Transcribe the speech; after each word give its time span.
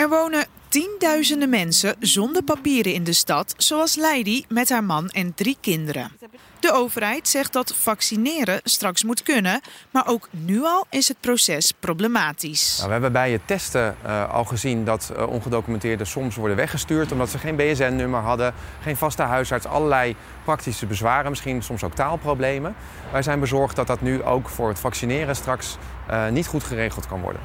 Er 0.00 0.08
wonen 0.08 0.46
tienduizenden 0.68 1.50
mensen 1.50 1.94
zonder 1.98 2.42
papieren 2.42 2.92
in 2.92 3.04
de 3.04 3.12
stad, 3.12 3.54
zoals 3.56 3.96
Leidi 3.96 4.44
met 4.48 4.68
haar 4.68 4.84
man 4.84 5.08
en 5.08 5.34
drie 5.34 5.56
kinderen. 5.60 6.10
De 6.60 6.72
overheid 6.72 7.28
zegt 7.28 7.52
dat 7.52 7.74
vaccineren 7.74 8.60
straks 8.64 9.04
moet 9.04 9.22
kunnen, 9.22 9.60
maar 9.90 10.06
ook 10.06 10.28
nu 10.30 10.64
al 10.64 10.86
is 10.90 11.08
het 11.08 11.16
proces 11.20 11.72
problematisch. 11.80 12.74
Nou, 12.76 12.86
we 12.86 12.92
hebben 12.92 13.12
bij 13.12 13.32
het 13.32 13.40
testen 13.46 13.96
uh, 14.06 14.32
al 14.32 14.44
gezien 14.44 14.84
dat 14.84 15.12
uh, 15.16 15.28
ongedocumenteerden 15.28 16.06
soms 16.06 16.36
worden 16.36 16.56
weggestuurd 16.56 17.12
omdat 17.12 17.30
ze 17.30 17.38
geen 17.38 17.56
BSN-nummer 17.56 18.20
hadden, 18.20 18.54
geen 18.82 18.96
vaste 18.96 19.22
huisarts, 19.22 19.66
allerlei 19.66 20.16
praktische 20.44 20.86
bezwaren, 20.86 21.30
misschien 21.30 21.62
soms 21.62 21.84
ook 21.84 21.94
taalproblemen. 21.94 22.74
Wij 23.12 23.22
zijn 23.22 23.40
bezorgd 23.40 23.76
dat 23.76 23.86
dat 23.86 24.00
nu 24.00 24.22
ook 24.22 24.48
voor 24.48 24.68
het 24.68 24.78
vaccineren 24.78 25.36
straks 25.36 25.76
uh, 26.10 26.28
niet 26.28 26.46
goed 26.46 26.64
geregeld 26.64 27.06
kan 27.06 27.20
worden. 27.20 27.40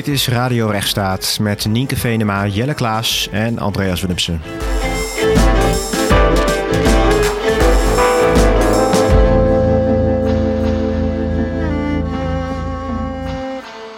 Dit 0.00 0.14
is 0.14 0.28
Radio 0.28 0.68
Rechtsstaat 0.68 1.38
met 1.40 1.66
Nienke 1.66 1.96
Venema, 1.96 2.46
Jelle 2.46 2.74
Klaas 2.74 3.28
en 3.30 3.58
Andreas 3.58 4.00
Willemsen. 4.00 4.40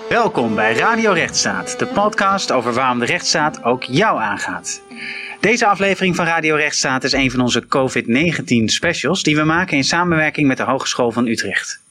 Welkom 0.09 0.55
bij 0.55 0.75
Radio 0.75 1.13
Rechtsstaat, 1.13 1.79
de 1.79 1.87
podcast 1.87 2.53
over 2.53 2.73
waarom 2.73 2.99
de 2.99 3.07
rechtsstaat 3.07 3.65
ook 3.65 3.83
jou 3.83 4.21
aangaat. 4.21 4.83
Deze 5.41 5.67
aflevering 5.67 6.17
van 6.17 6.25
Radio 6.25 6.57
Rechtsstaat 6.57 7.05
is 7.05 7.13
een 7.13 7.31
van 7.31 7.41
onze 7.41 7.67
COVID-19 7.67 8.65
specials 8.65 9.23
die 9.23 9.37
we 9.37 9.45
maken 9.45 9.77
in 9.77 9.85
samenwerking 9.85 10.47
met 10.49 10.57
de 10.57 10.63
Hogeschool 10.63 11.11
van 11.11 11.27
Utrecht. 11.27 11.82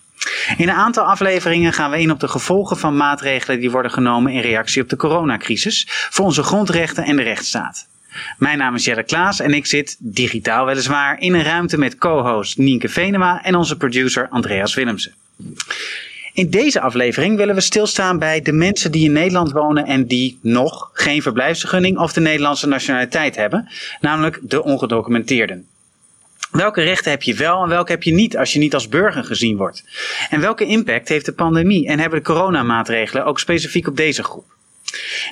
In 0.58 0.70
een 0.70 0.76
aantal 0.76 1.04
afleveringen 1.04 1.74
gaan 1.74 1.92
we 1.92 2.02
in 2.02 2.12
op 2.12 2.20
de 2.20 2.28
gevolgen 2.28 2.78
van 2.78 2.98
maatregelen 2.98 3.60
die 3.60 3.72
worden 3.72 3.92
genomen 3.92 4.32
in 4.32 4.42
reactie 4.42 4.82
op 4.82 4.90
de 4.90 4.96
coronacrisis 4.96 5.86
voor 5.90 6.26
onze 6.26 6.44
grondrechten 6.44 7.04
en 7.04 7.16
de 7.16 7.22
rechtsstaat. 7.22 7.88
Mijn 8.38 8.58
naam 8.58 8.76
is 8.76 8.86
Jelle 8.86 9.04
Klaas 9.04 9.40
en 9.40 9.54
ik 9.54 9.66
zit, 9.66 9.96
digitaal 10.00 10.66
weliswaar, 10.66 11.20
in 11.20 11.34
een 11.34 11.44
ruimte 11.44 11.78
met 11.78 11.98
co-host 11.98 12.58
Nienke 12.58 12.90
Venema 12.90 13.44
en 13.44 13.56
onze 13.56 13.78
producer 13.78 14.28
Andreas 14.30 14.74
Willemsen. 14.74 15.14
In 16.34 16.50
deze 16.50 16.82
aflevering 16.82 17.38
willen 17.38 17.56
we 17.56 17.62
stilstaan 17.62 18.20
bij 18.20 18.42
de 18.42 18.52
mensen 18.52 18.92
die 18.92 19.06
in 19.06 19.12
Nederland 19.12 19.52
wonen 19.52 19.86
en 19.86 20.06
die 20.06 20.40
nog 20.42 20.90
geen 20.94 21.22
verblijfsvergunning 21.22 21.98
of 21.98 22.14
de 22.14 22.22
Nederlandse 22.22 22.68
nationaliteit 22.68 23.36
hebben, 23.36 23.70
namelijk 24.02 24.40
de 24.42 24.64
ongedocumenteerden. 24.64 25.68
Welke 26.52 26.82
rechten 26.82 27.12
heb 27.12 27.24
je 27.24 27.34
wel 27.34 27.64
en 27.64 27.70
welke 27.70 27.92
heb 27.92 28.04
je 28.04 28.14
niet 28.14 28.38
als 28.38 28.54
je 28.54 28.60
niet 28.60 28.74
als 28.74 28.88
burger 28.88 29.24
gezien 29.24 29.58
wordt? 29.58 29.84
En 30.30 30.40
welke 30.40 30.66
impact 30.66 31.10
heeft 31.10 31.26
de 31.26 31.34
pandemie 31.34 31.88
en 31.88 32.00
hebben 32.00 32.20
de 32.20 32.26
coronamaatregelen 32.26 33.26
ook 33.26 33.40
specifiek 33.40 33.88
op 33.88 33.98
deze 33.98 34.24
groep? 34.24 34.46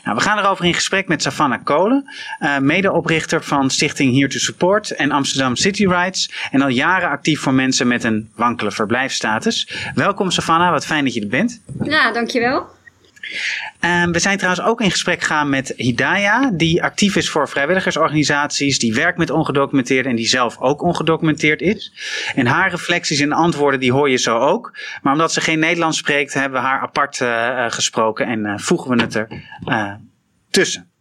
Nou, 0.03 0.17
we 0.17 0.23
gaan 0.23 0.37
erover 0.37 0.65
in 0.65 0.73
gesprek 0.73 1.07
met 1.07 1.21
Savannah 1.21 1.63
Kolen, 1.63 2.13
uh, 2.39 2.57
medeoprichter 2.57 3.43
van 3.43 3.69
Stichting 3.69 4.13
Here 4.15 4.27
to 4.27 4.37
Support 4.37 4.91
en 4.91 5.11
Amsterdam 5.11 5.55
City 5.55 5.87
Rights. 5.87 6.31
En 6.51 6.61
al 6.61 6.67
jaren 6.67 7.09
actief 7.09 7.41
voor 7.41 7.53
mensen 7.53 7.87
met 7.87 8.03
een 8.03 8.31
wankele 8.35 8.71
verblijfsstatus. 8.71 9.69
Welkom 9.95 10.31
Savannah, 10.31 10.71
wat 10.71 10.85
fijn 10.85 11.03
dat 11.03 11.13
je 11.13 11.21
er 11.21 11.27
bent. 11.27 11.61
Ja, 11.83 12.11
dankjewel. 12.11 12.77
Um, 13.81 14.11
we 14.11 14.19
zijn 14.19 14.37
trouwens 14.37 14.65
ook 14.65 14.81
in 14.81 14.91
gesprek 14.91 15.21
gegaan 15.21 15.49
met 15.49 15.73
Hidaya, 15.75 16.51
die 16.53 16.83
actief 16.83 17.15
is 17.15 17.29
voor 17.29 17.49
vrijwilligersorganisaties, 17.49 18.79
die 18.79 18.93
werkt 18.93 19.17
met 19.17 19.29
ongedocumenteerden 19.29 20.11
en 20.11 20.17
die 20.17 20.27
zelf 20.27 20.57
ook 20.59 20.81
ongedocumenteerd 20.81 21.61
is. 21.61 21.93
En 22.35 22.45
haar 22.45 22.69
reflecties 22.69 23.19
en 23.19 23.31
antwoorden, 23.31 23.79
die 23.79 23.91
hoor 23.91 24.09
je 24.09 24.17
zo 24.17 24.37
ook. 24.37 24.77
Maar 25.01 25.13
omdat 25.13 25.33
ze 25.33 25.41
geen 25.41 25.59
Nederlands 25.59 25.97
spreekt, 25.97 26.33
hebben 26.33 26.61
we 26.61 26.67
haar 26.67 26.81
apart 26.81 27.19
uh, 27.19 27.65
gesproken 27.69 28.25
en 28.25 28.45
uh, 28.45 28.57
voegen 28.57 28.95
we 28.95 29.01
het 29.01 29.15
er 29.15 29.27
tussen. 30.49 30.91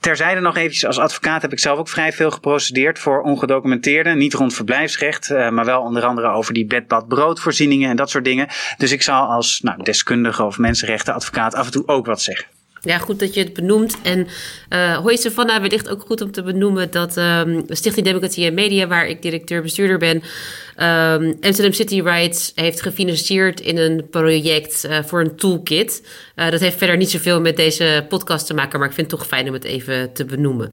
Terzijde 0.00 0.40
nog 0.40 0.56
eventjes, 0.56 0.86
als 0.86 0.98
advocaat 0.98 1.42
heb 1.42 1.52
ik 1.52 1.58
zelf 1.58 1.78
ook 1.78 1.88
vrij 1.88 2.12
veel 2.12 2.30
geprocedeerd 2.30 2.98
voor 2.98 3.22
ongedocumenteerden. 3.22 4.18
Niet 4.18 4.34
rond 4.34 4.54
verblijfsrecht, 4.54 5.30
uh, 5.30 5.48
maar 5.48 5.64
wel 5.64 5.82
onder 5.82 6.04
andere 6.04 6.28
over 6.28 6.54
die 6.54 6.66
bedbad 6.66 7.08
broodvoorzieningen 7.08 7.90
en 7.90 7.96
dat 7.96 8.10
soort 8.10 8.24
dingen. 8.24 8.48
Dus 8.76 8.92
ik 8.92 9.02
zal 9.02 9.26
als 9.26 9.60
nou, 9.60 9.82
deskundige 9.82 10.44
of 10.44 10.58
mensenrechtenadvocaat 10.58 11.54
af 11.54 11.66
en 11.66 11.72
toe 11.72 11.86
ook 11.86 12.06
wat 12.06 12.22
zeggen. 12.22 12.46
Ja, 12.82 12.98
goed 12.98 13.18
dat 13.18 13.34
je 13.34 13.40
het 13.42 13.52
benoemt. 13.52 14.02
En 14.02 14.28
uh, 14.70 14.96
hoi 14.96 15.16
Savannah, 15.16 15.60
wellicht 15.60 15.88
ook 15.88 16.00
goed 16.00 16.20
om 16.20 16.30
te 16.30 16.42
benoemen 16.42 16.90
dat 16.90 17.16
um, 17.16 17.64
Stichting 17.68 18.06
Democratie 18.06 18.46
en 18.46 18.54
Media, 18.54 18.86
waar 18.86 19.06
ik 19.06 19.22
directeur-bestuurder 19.22 19.98
ben, 19.98 20.16
um, 20.16 21.36
Amsterdam 21.40 21.72
City 21.72 22.00
Rights 22.00 22.52
heeft 22.54 22.82
gefinancierd 22.82 23.60
in 23.60 23.78
een 23.78 24.08
project 24.10 24.84
uh, 24.84 25.02
voor 25.02 25.20
een 25.20 25.36
toolkit. 25.36 26.08
Uh, 26.36 26.50
dat 26.50 26.60
heeft 26.60 26.78
verder 26.78 26.96
niet 26.96 27.10
zoveel 27.10 27.40
met 27.40 27.56
deze 27.56 28.06
podcast 28.08 28.46
te 28.46 28.54
maken, 28.54 28.78
maar 28.78 28.88
ik 28.88 28.94
vind 28.94 29.10
het 29.10 29.20
toch 29.20 29.28
fijn 29.28 29.48
om 29.48 29.54
het 29.54 29.64
even 29.64 30.12
te 30.12 30.24
benoemen. 30.24 30.68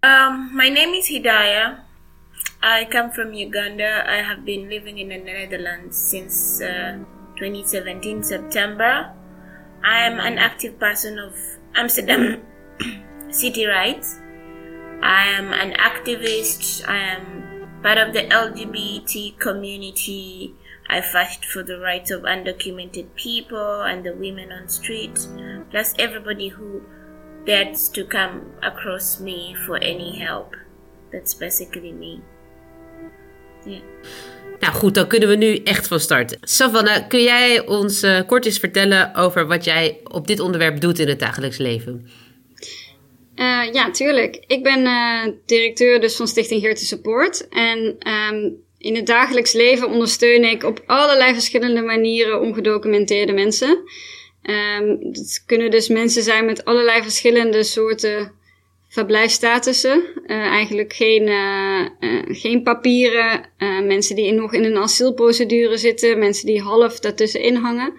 Um, 0.00 0.50
my 0.54 0.68
name 0.68 0.96
is 0.96 1.08
Hidaya. 1.08 1.84
I 2.62 2.86
come 2.88 3.12
from 3.12 3.32
Uganda. 3.32 4.18
I 4.18 4.22
have 4.22 4.40
been 4.44 4.68
living 4.68 4.98
in 4.98 5.08
the 5.08 5.30
Netherlands 5.30 6.08
since 6.10 6.64
2017 7.34 8.24
September. 8.24 9.20
I 9.84 10.06
am 10.06 10.20
an 10.20 10.38
active 10.38 10.78
person 10.78 11.18
of 11.18 11.34
Amsterdam 11.74 12.42
City 13.30 13.66
Rights. 13.66 14.18
I 15.02 15.24
am 15.26 15.52
an 15.52 15.72
activist. 15.74 16.88
I 16.88 16.98
am 16.98 17.80
part 17.82 17.98
of 17.98 18.12
the 18.12 18.22
LGBT 18.22 19.38
community. 19.38 20.54
I 20.88 21.00
fight 21.00 21.44
for 21.44 21.62
the 21.62 21.78
rights 21.78 22.10
of 22.10 22.22
undocumented 22.22 23.14
people 23.16 23.82
and 23.82 24.04
the 24.04 24.14
women 24.14 24.52
on 24.52 24.68
street, 24.68 25.26
plus 25.70 25.94
everybody 25.98 26.48
who 26.48 26.82
dares 27.44 27.88
to 27.90 28.04
come 28.04 28.52
across 28.62 29.18
me 29.18 29.56
for 29.66 29.78
any 29.78 30.18
help. 30.18 30.54
That's 31.10 31.34
basically 31.34 31.92
me. 31.92 32.22
Yeah. 33.66 33.80
Nou 34.62 34.74
goed, 34.74 34.94
dan 34.94 35.06
kunnen 35.06 35.28
we 35.28 35.34
nu 35.34 35.56
echt 35.56 35.88
van 35.88 36.00
starten. 36.00 36.38
Savannah, 36.40 37.08
kun 37.08 37.22
jij 37.22 37.66
ons 37.66 38.02
uh, 38.02 38.20
kort 38.26 38.44
eens 38.44 38.58
vertellen 38.58 39.14
over 39.14 39.46
wat 39.46 39.64
jij 39.64 39.98
op 40.04 40.26
dit 40.26 40.40
onderwerp 40.40 40.80
doet 40.80 40.98
in 40.98 41.08
het 41.08 41.18
dagelijks 41.18 41.56
leven? 41.56 42.08
Uh, 43.36 43.72
ja, 43.72 43.90
tuurlijk. 43.90 44.44
Ik 44.46 44.62
ben 44.62 44.80
uh, 44.80 45.22
directeur 45.46 46.00
dus 46.00 46.16
van 46.16 46.28
Stichting 46.28 46.62
to 46.62 46.74
Support. 46.74 47.48
En 47.48 47.96
um, 48.32 48.56
in 48.78 48.96
het 48.96 49.06
dagelijks 49.06 49.52
leven 49.52 49.88
ondersteun 49.88 50.44
ik 50.44 50.64
op 50.64 50.82
allerlei 50.86 51.32
verschillende 51.32 51.82
manieren 51.82 52.40
ongedocumenteerde 52.40 53.32
mensen. 53.32 53.78
Um, 54.42 55.12
dat 55.12 55.42
kunnen 55.46 55.70
dus 55.70 55.88
mensen 55.88 56.22
zijn 56.22 56.44
met 56.44 56.64
allerlei 56.64 57.02
verschillende 57.02 57.62
soorten 57.62 58.32
verblijfstatussen. 58.92 60.02
Uh, 60.26 60.36
eigenlijk 60.36 60.92
geen, 60.92 61.26
uh, 61.28 61.80
uh, 62.00 62.22
geen 62.26 62.62
papieren. 62.62 63.50
mensen 63.86 64.16
die 64.16 64.32
nog 64.32 64.52
in 64.52 64.64
een 64.64 64.76
asielprocedure 64.76 65.76
zitten. 65.76 66.18
Mensen 66.18 66.46
die 66.46 66.60
half 66.60 67.00
daartussenin 67.00 67.54
hangen. 67.54 67.92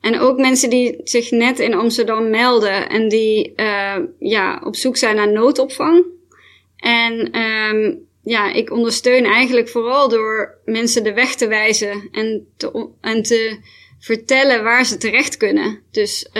En 0.00 0.18
ook 0.18 0.38
mensen 0.38 0.70
die 0.70 1.00
zich 1.04 1.30
net 1.30 1.58
in 1.58 1.74
Amsterdam 1.74 2.30
melden 2.30 2.88
en 2.88 3.08
die 3.08 3.52
ja, 4.18 4.60
op 4.64 4.76
zoek 4.76 4.96
zijn 4.96 5.16
naar 5.16 5.32
noodopvang. 5.32 6.04
En 6.76 7.40
um, 7.40 8.06
ja, 8.22 8.52
ik 8.52 8.70
ondersteun 8.70 9.24
eigenlijk 9.24 9.68
vooral 9.68 10.08
door 10.08 10.58
mensen 10.64 11.04
de 11.04 11.12
weg 11.12 11.34
te 11.34 11.48
wijzen 11.48 12.08
en 12.12 12.46
te, 12.56 12.88
en 13.00 13.22
te 13.22 13.58
vertellen 13.98 14.62
waar 14.62 14.84
ze 14.84 14.96
terecht 14.96 15.36
kunnen. 15.36 15.82
Dus 15.90 16.30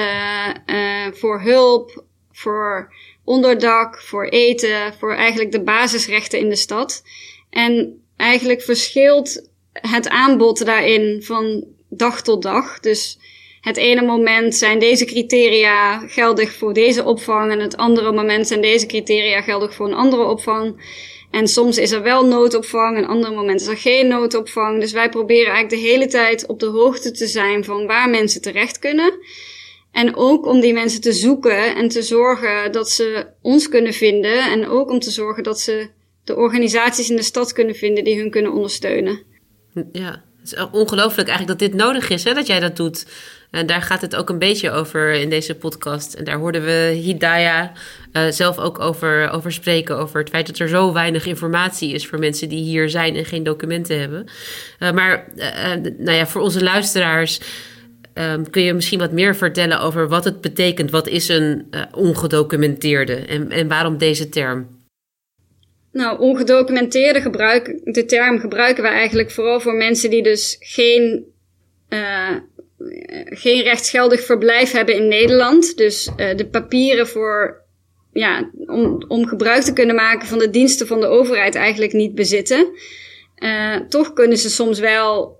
voor 1.12 1.40
hulp, 1.40 2.04
voor 2.32 2.92
onderdak, 3.30 4.00
voor 4.00 4.24
eten, 4.24 4.94
voor 4.98 5.14
eigenlijk 5.14 5.52
de 5.52 5.62
basisrechten 5.62 6.38
in 6.38 6.48
de 6.48 6.56
stad. 6.56 7.02
En 7.50 8.02
eigenlijk 8.16 8.62
verschilt 8.62 9.48
het 9.72 10.08
aanbod 10.08 10.64
daarin 10.64 11.22
van 11.22 11.64
dag 11.88 12.22
tot 12.22 12.42
dag. 12.42 12.80
Dus 12.80 13.18
het 13.60 13.76
ene 13.76 14.02
moment 14.02 14.54
zijn 14.54 14.78
deze 14.78 15.04
criteria 15.04 15.98
geldig 15.98 16.52
voor 16.52 16.72
deze 16.72 17.04
opvang 17.04 17.52
en 17.52 17.60
het 17.60 17.76
andere 17.76 18.12
moment 18.12 18.46
zijn 18.46 18.60
deze 18.60 18.86
criteria 18.86 19.40
geldig 19.40 19.74
voor 19.74 19.86
een 19.86 19.94
andere 19.94 20.24
opvang. 20.24 20.82
En 21.30 21.48
soms 21.48 21.78
is 21.78 21.90
er 21.90 22.02
wel 22.02 22.26
noodopvang, 22.26 22.96
een 22.96 23.06
ander 23.06 23.32
moment 23.32 23.60
is 23.60 23.66
er 23.66 23.76
geen 23.76 24.08
noodopvang. 24.08 24.80
Dus 24.80 24.92
wij 24.92 25.08
proberen 25.08 25.52
eigenlijk 25.52 25.82
de 25.82 25.88
hele 25.88 26.06
tijd 26.06 26.46
op 26.46 26.60
de 26.60 26.66
hoogte 26.66 27.10
te 27.10 27.26
zijn 27.26 27.64
van 27.64 27.86
waar 27.86 28.10
mensen 28.10 28.42
terecht 28.42 28.78
kunnen. 28.78 29.12
En 29.92 30.16
ook 30.16 30.46
om 30.46 30.60
die 30.60 30.72
mensen 30.72 31.00
te 31.00 31.12
zoeken 31.12 31.76
en 31.76 31.88
te 31.88 32.02
zorgen 32.02 32.72
dat 32.72 32.90
ze 32.90 33.26
ons 33.42 33.68
kunnen 33.68 33.92
vinden. 33.92 34.50
En 34.50 34.68
ook 34.68 34.90
om 34.90 34.98
te 34.98 35.10
zorgen 35.10 35.42
dat 35.42 35.60
ze 35.60 35.88
de 36.24 36.36
organisaties 36.36 37.10
in 37.10 37.16
de 37.16 37.22
stad 37.22 37.52
kunnen 37.52 37.74
vinden 37.74 38.04
die 38.04 38.18
hun 38.18 38.30
kunnen 38.30 38.52
ondersteunen. 38.52 39.22
Ja, 39.92 40.22
Het 40.40 40.52
is 40.52 40.54
ongelooflijk 40.72 41.28
eigenlijk 41.28 41.58
dat 41.58 41.68
dit 41.68 41.78
nodig 41.78 42.10
is, 42.10 42.24
hè, 42.24 42.34
dat 42.34 42.46
jij 42.46 42.60
dat 42.60 42.76
doet. 42.76 43.06
En 43.50 43.66
daar 43.66 43.82
gaat 43.82 44.00
het 44.00 44.16
ook 44.16 44.28
een 44.28 44.38
beetje 44.38 44.70
over 44.70 45.12
in 45.12 45.30
deze 45.30 45.54
podcast. 45.54 46.14
En 46.14 46.24
daar 46.24 46.38
hoorden 46.38 46.64
we 46.64 46.98
Hidaya 47.02 47.72
uh, 48.12 48.28
zelf 48.28 48.58
ook 48.58 48.78
over, 48.78 49.30
over 49.30 49.52
spreken. 49.52 49.98
Over 49.98 50.20
het 50.20 50.28
feit 50.28 50.46
dat 50.46 50.58
er 50.58 50.68
zo 50.68 50.92
weinig 50.92 51.26
informatie 51.26 51.92
is 51.92 52.06
voor 52.06 52.18
mensen 52.18 52.48
die 52.48 52.62
hier 52.62 52.90
zijn 52.90 53.16
en 53.16 53.24
geen 53.24 53.42
documenten 53.42 54.00
hebben. 54.00 54.26
Uh, 54.80 54.90
maar 54.90 55.26
uh, 55.36 55.44
nou 55.98 56.16
ja, 56.16 56.26
voor 56.26 56.40
onze 56.40 56.62
luisteraars. 56.62 57.40
Um, 58.14 58.50
kun 58.50 58.62
je 58.62 58.74
misschien 58.74 58.98
wat 58.98 59.12
meer 59.12 59.36
vertellen 59.36 59.80
over 59.80 60.08
wat 60.08 60.24
het 60.24 60.40
betekent? 60.40 60.90
Wat 60.90 61.08
is 61.08 61.28
een 61.28 61.66
ongedocumenteerde 61.94 63.14
en, 63.14 63.50
en 63.50 63.68
waarom 63.68 63.98
deze 63.98 64.28
term? 64.28 64.78
Nou, 65.92 66.18
ongedocumenteerde 66.20 67.20
gebruik, 67.20 67.80
de 67.84 68.04
term 68.04 68.38
gebruiken 68.38 68.82
we 68.82 68.88
eigenlijk 68.88 69.30
vooral 69.30 69.60
voor 69.60 69.74
mensen 69.74 70.10
die 70.10 70.22
dus 70.22 70.56
geen, 70.60 71.24
uh, 71.88 72.36
geen 73.24 73.62
rechtsgeldig 73.62 74.24
verblijf 74.24 74.72
hebben 74.72 74.94
in 74.94 75.08
Nederland. 75.08 75.76
Dus 75.76 76.10
uh, 76.16 76.36
de 76.36 76.46
papieren 76.46 77.06
voor, 77.06 77.62
ja, 78.12 78.50
om, 78.66 79.04
om 79.08 79.26
gebruik 79.26 79.62
te 79.62 79.72
kunnen 79.72 79.94
maken 79.94 80.28
van 80.28 80.38
de 80.38 80.50
diensten 80.50 80.86
van 80.86 81.00
de 81.00 81.06
overheid 81.06 81.54
eigenlijk 81.54 81.92
niet 81.92 82.14
bezitten. 82.14 82.68
Toch 83.88 84.12
kunnen 84.12 84.38
ze 84.38 84.50
soms 84.50 84.78
wel 84.78 85.39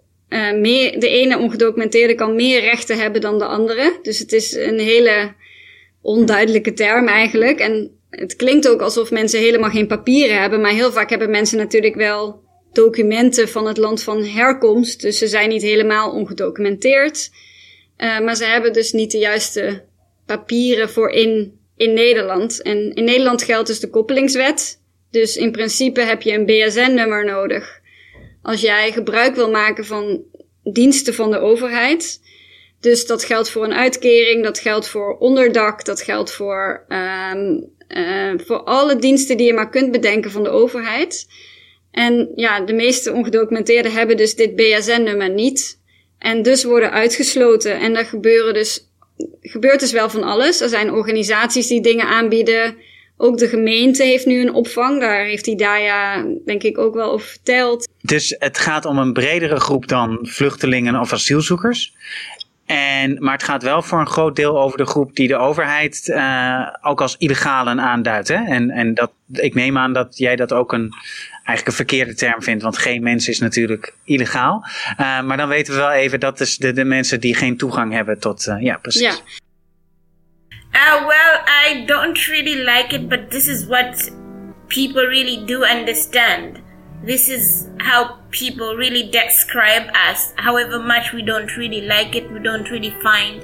meer, 0.61 1.01
de 1.01 1.09
ene 1.09 1.39
ongedocumenteerde 1.39 2.15
kan 2.15 2.35
meer 2.35 2.61
rechten 2.61 2.99
hebben 2.99 3.21
dan 3.21 3.39
de 3.39 3.45
andere. 3.45 3.99
Dus 4.03 4.19
het 4.19 4.33
is 4.33 4.55
een 4.55 4.79
hele 4.79 5.35
onduidelijke 6.03 6.73
term 6.73 7.09
eigenlijk. 7.09 7.59
En 7.59 7.99
het 8.11 8.37
klinkt 8.37 8.69
ook 8.69 8.81
alsof 8.81 9.11
mensen 9.11 9.41
helemaal 9.41 9.71
geen 9.71 9.87
papieren 9.87 10.41
hebben, 10.41 10.61
maar 10.61 10.73
heel 10.73 10.93
vaak 10.93 11.11
hebben 11.11 11.31
mensen 11.31 11.59
natuurlijk 11.59 11.95
wel 11.95 12.43
documenten 12.73 13.49
van 13.49 13.67
het 13.67 13.77
land 13.77 14.03
van 14.03 14.25
herkomst. 14.25 15.01
Dus 15.01 15.19
ze 15.19 15.29
zijn 15.29 15.49
niet 15.49 15.63
helemaal 15.63 16.13
ongedocumenteerd. 16.13 17.31
Uh, 17.99 18.21
maar 18.21 18.37
ze 18.37 18.45
hebben 18.45 18.73
dus 18.73 18.93
niet 18.93 19.11
de 19.11 19.19
juiste 19.19 19.85
papieren 20.27 20.91
voor 20.91 21.11
in, 21.11 21.59
in 21.77 21.93
Nederland. 21.93 22.63
En 22.63 22.95
in 22.95 23.05
Nederland 23.05 23.43
geldt 23.43 23.67
dus 23.67 23.81
de 23.81 23.91
koppelingswet. 23.91 24.81
Dus 25.11 25.37
in 25.37 25.53
principe 25.53 26.01
heb 26.01 26.23
je 26.23 26.33
een 26.33 26.47
BSN-nummer 26.47 27.25
nodig. 27.25 27.80
Als 28.43 28.61
jij 28.61 28.93
gebruik 28.93 29.35
wil 29.35 29.51
maken 29.51 29.85
van 29.85 30.23
diensten 30.65 31.15
van 31.15 31.31
de 31.31 31.39
overheid. 31.39 32.21
Dus 32.81 33.07
dat 33.07 33.25
geldt 33.25 33.51
voor 33.51 33.65
een 33.65 33.75
uitkering, 33.75 34.45
dat 34.45 34.59
geldt 34.59 34.89
voor 34.89 35.17
onderdak, 35.19 35.85
dat 35.85 36.03
geldt 36.03 36.33
voor 36.33 36.85
um, 36.89 37.71
uh, 37.89 38.33
voor 38.37 38.63
alle 38.63 38.97
diensten 38.97 39.37
die 39.37 39.47
je 39.47 39.55
maar 39.55 39.71
kunt 39.71 39.91
bedenken 39.91 40.31
van 40.31 40.43
de 40.43 40.49
overheid. 40.49 41.27
En 41.91 42.33
ja, 42.35 42.61
de 42.61 42.73
meeste 42.73 43.13
ongedocumenteerden 43.13 43.93
hebben 43.93 44.17
dus 44.17 44.35
dit 44.35 44.57
BSN-nummer 44.57 45.31
niet. 45.31 45.79
En 46.19 46.43
dus 46.43 46.65
worden 46.65 46.91
uitgesloten. 46.91 47.79
En 47.79 47.97
er 47.97 48.05
gebeuren 48.05 48.55
dus, 48.55 48.89
gebeurt 49.41 49.81
dus 49.81 49.93
wel 49.93 50.11
van 50.11 50.23
alles. 50.23 50.61
Er 50.61 50.69
zijn 50.69 50.93
organisaties 50.93 51.67
die 51.67 51.83
dingen 51.83 52.07
aanbieden. 52.07 52.77
Ook 53.17 53.39
de 53.39 53.49
gemeente 53.49 54.03
heeft 54.03 54.27
nu 54.27 54.41
een 54.41 54.55
opvang. 54.55 55.01
Daar 55.01 55.25
heeft 55.25 55.59
Daya 55.59 56.27
denk 56.45 56.63
ik 56.63 56.79
ook 56.79 56.95
wel 56.95 57.13
over 57.13 57.27
verteld. 57.27 57.89
Dus 58.03 58.37
het 58.39 58.59
gaat 58.59 58.85
om 58.85 58.99
een 58.99 59.13
bredere 59.13 59.61
groep 59.61 59.89
dan 59.89 60.19
vluchtelingen 60.23 61.01
of 61.01 61.13
asielzoekers. 61.13 61.95
En, 62.67 63.17
maar 63.19 63.33
het 63.33 63.43
gaat 63.43 63.63
wel 63.63 63.83
voor 63.83 64.01
een 64.01 64.07
groot 64.07 64.37
deel 64.37 64.61
over 64.61 64.79
de 64.79 64.87
groep 64.87 65.17
die 65.17 65.29
de 65.29 65.37
overheid 65.37 66.09
uh, 66.09 66.69
ook 66.83 67.01
als 67.01 67.17
illegalen 67.17 67.81
aanduidt. 67.81 68.29
Hè? 68.29 68.35
En, 68.35 68.71
en 68.71 68.95
dat, 68.95 69.13
ik 69.33 69.55
neem 69.55 69.79
aan 69.79 69.93
dat 69.93 70.19
jij 70.19 70.37
dat 70.37 70.53
ook 70.53 70.73
een, 70.73 70.93
eigenlijk 71.33 71.67
een 71.67 71.87
verkeerde 71.87 72.15
term 72.15 72.43
vindt, 72.43 72.63
want 72.63 72.79
geen 72.79 73.03
mens 73.03 73.29
is 73.29 73.39
natuurlijk 73.39 73.95
illegaal. 74.05 74.65
Uh, 75.01 75.23
maar 75.23 75.37
dan 75.37 75.49
weten 75.49 75.75
we 75.75 75.81
wel 75.81 75.91
even 75.91 76.21
dat 76.21 76.41
is 76.41 76.57
de, 76.57 76.73
de 76.73 76.85
mensen 76.85 77.21
die 77.21 77.35
geen 77.35 77.57
toegang 77.57 77.93
hebben 77.93 78.21
tot. 78.21 78.47
Uh, 78.47 78.63
ja, 78.63 78.77
precies. 78.77 79.03
Ja. 79.03 79.15
Uh, 80.73 81.07
well, 81.07 81.41
I 81.71 81.85
don't 81.87 82.19
really 82.27 82.65
like 82.65 82.95
it, 82.95 83.09
but 83.09 83.31
this 83.31 83.47
is 83.47 83.67
what 83.67 84.13
people 84.67 85.07
really 85.07 85.45
do 85.47 85.65
understand. 85.79 86.69
This 87.03 87.29
is 87.29 87.69
how 87.79 88.19
people 88.31 88.77
really 88.77 89.11
describe 89.11 89.91
us. 89.95 90.33
However 90.37 90.79
much 90.79 91.13
we 91.13 91.23
don't 91.23 91.57
really 91.57 91.81
like 91.81 92.15
it, 92.15 92.31
we 92.31 92.41
don't 92.41 92.71
really 92.71 92.91
find 93.03 93.43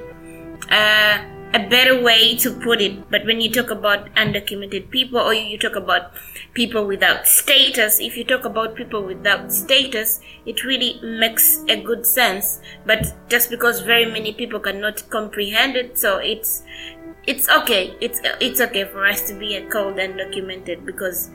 uh, 0.70 1.25
a 1.55 1.69
better 1.70 2.03
way 2.03 2.37
to 2.37 2.50
put 2.50 2.81
it. 2.81 3.11
But 3.11 3.25
when 3.25 3.41
you 3.41 3.50
talk 3.50 3.70
about 3.70 4.12
undocumented 4.14 4.91
people 4.91 5.19
or 5.19 5.32
you 5.32 5.58
talk 5.58 5.75
about 5.75 6.12
people 6.53 6.87
without 6.87 7.26
status, 7.26 7.99
if 7.99 8.17
you 8.17 8.25
talk 8.25 8.44
about 8.44 8.75
people 8.75 9.03
without 9.03 9.50
status, 9.53 10.20
it 10.44 10.64
really 10.64 11.00
makes 11.02 11.62
a 11.69 11.81
good 11.81 12.05
sense. 12.05 12.61
But 12.85 13.14
just 13.31 13.49
because 13.49 13.81
very 13.81 14.05
many 14.05 14.32
people 14.35 14.61
cannot 14.61 15.09
comprehend 15.09 15.76
it, 15.76 15.99
so 15.99 16.19
it's 16.19 16.62
it's 17.26 17.49
okay. 17.49 17.94
It's 18.00 18.20
it's 18.40 18.61
okay 18.61 18.84
for 18.84 19.06
us 19.06 19.23
to 19.28 19.34
be 19.34 19.61
called 19.70 19.96
undocumented 19.96 20.84
because 20.84 21.31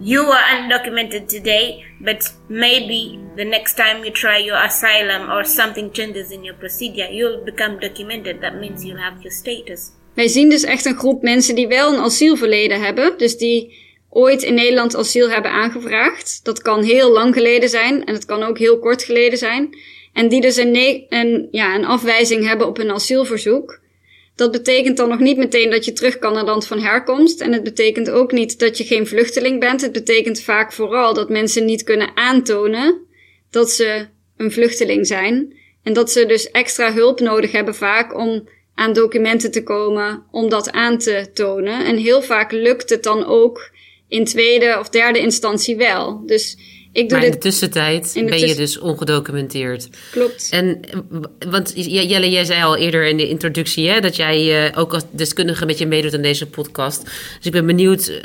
you 0.00 0.22
are 0.22 0.44
undocumented 0.56 1.28
today, 1.28 1.84
but 2.00 2.30
maybe 2.48 3.18
the 3.36 3.44
next 3.44 3.76
time 3.76 4.04
you 4.04 4.10
try 4.10 4.38
your 4.38 4.64
asylum 4.64 5.30
or 5.30 5.44
something 5.44 5.90
changes 5.92 6.30
in 6.30 6.44
your 6.44 6.56
procedure, 6.56 7.10
you'll 7.10 7.44
become 7.44 7.78
documented. 7.78 8.40
That 8.40 8.54
means 8.56 8.84
you'll 8.84 9.02
have 9.02 9.22
your 9.22 9.32
status. 9.32 9.92
Wij 10.14 10.28
zien 10.28 10.48
dus 10.48 10.62
echt 10.62 10.84
een 10.84 10.98
groep 10.98 11.22
mensen 11.22 11.54
die 11.54 11.68
wel 11.68 11.92
een 11.92 12.00
asielverleden 12.00 12.80
hebben, 12.80 13.18
dus 13.18 13.36
die 13.36 13.82
ooit 14.10 14.42
in 14.42 14.54
Nederland 14.54 14.96
asiel 14.96 15.30
hebben 15.30 15.50
aangevraagd. 15.50 16.40
Dat 16.44 16.62
kan 16.62 16.82
heel 16.82 17.10
lang 17.10 17.34
geleden 17.34 17.68
zijn 17.68 18.04
en 18.04 18.14
het 18.14 18.24
kan 18.24 18.42
ook 18.42 18.58
heel 18.58 18.78
kort 18.78 19.02
geleden 19.02 19.38
zijn. 19.38 19.78
En 20.12 20.28
die 20.28 20.40
dus 20.40 20.56
een, 20.56 21.04
een, 21.08 21.48
ja, 21.50 21.74
een 21.74 21.84
afwijzing 21.84 22.46
hebben 22.46 22.66
op 22.66 22.78
een 22.78 22.90
asielverzoek. 22.90 23.82
Dat 24.36 24.50
betekent 24.50 24.96
dan 24.96 25.08
nog 25.08 25.18
niet 25.18 25.36
meteen 25.36 25.70
dat 25.70 25.84
je 25.84 25.92
terug 25.92 26.18
kan 26.18 26.32
naar 26.32 26.44
land 26.44 26.66
van 26.66 26.80
herkomst. 26.80 27.40
En 27.40 27.52
het 27.52 27.62
betekent 27.62 28.10
ook 28.10 28.32
niet 28.32 28.58
dat 28.58 28.78
je 28.78 28.84
geen 28.84 29.06
vluchteling 29.06 29.60
bent. 29.60 29.80
Het 29.80 29.92
betekent 29.92 30.40
vaak 30.40 30.72
vooral 30.72 31.14
dat 31.14 31.28
mensen 31.28 31.64
niet 31.64 31.82
kunnen 31.82 32.16
aantonen 32.16 33.06
dat 33.50 33.70
ze 33.70 34.06
een 34.36 34.52
vluchteling 34.52 35.06
zijn. 35.06 35.56
En 35.82 35.92
dat 35.92 36.10
ze 36.10 36.26
dus 36.26 36.50
extra 36.50 36.92
hulp 36.92 37.20
nodig 37.20 37.52
hebben 37.52 37.74
vaak 37.74 38.18
om 38.18 38.48
aan 38.74 38.92
documenten 38.92 39.50
te 39.50 39.62
komen 39.62 40.26
om 40.30 40.48
dat 40.48 40.70
aan 40.70 40.98
te 40.98 41.30
tonen. 41.34 41.84
En 41.84 41.96
heel 41.96 42.22
vaak 42.22 42.52
lukt 42.52 42.90
het 42.90 43.02
dan 43.02 43.24
ook 43.24 43.70
in 44.08 44.24
tweede 44.24 44.76
of 44.78 44.88
derde 44.88 45.18
instantie 45.18 45.76
wel. 45.76 46.26
Dus 46.26 46.56
ik 46.94 47.08
doe 47.08 47.18
maar 47.18 47.26
in 47.26 47.32
de 47.32 47.38
tussentijd 47.38 48.12
ben 48.14 48.38
je 48.38 48.54
dus 48.54 48.78
ongedocumenteerd. 48.78 49.88
Klopt. 50.10 50.48
En, 50.50 50.80
want 51.48 51.72
Jelle, 51.74 52.30
jij 52.30 52.44
zei 52.44 52.62
al 52.62 52.76
eerder 52.76 53.06
in 53.06 53.16
de 53.16 53.28
introductie 53.28 53.88
hè, 53.88 54.00
dat 54.00 54.16
jij 54.16 54.66
uh, 54.66 54.78
ook 54.78 54.94
als 54.94 55.02
deskundige 55.10 55.66
met 55.66 55.78
je 55.78 55.86
meedoet 55.86 56.14
aan 56.14 56.22
deze 56.22 56.46
podcast. 56.46 57.04
Dus 57.04 57.46
ik 57.46 57.52
ben 57.52 57.66
benieuwd 57.66 58.08
uh, 58.08 58.16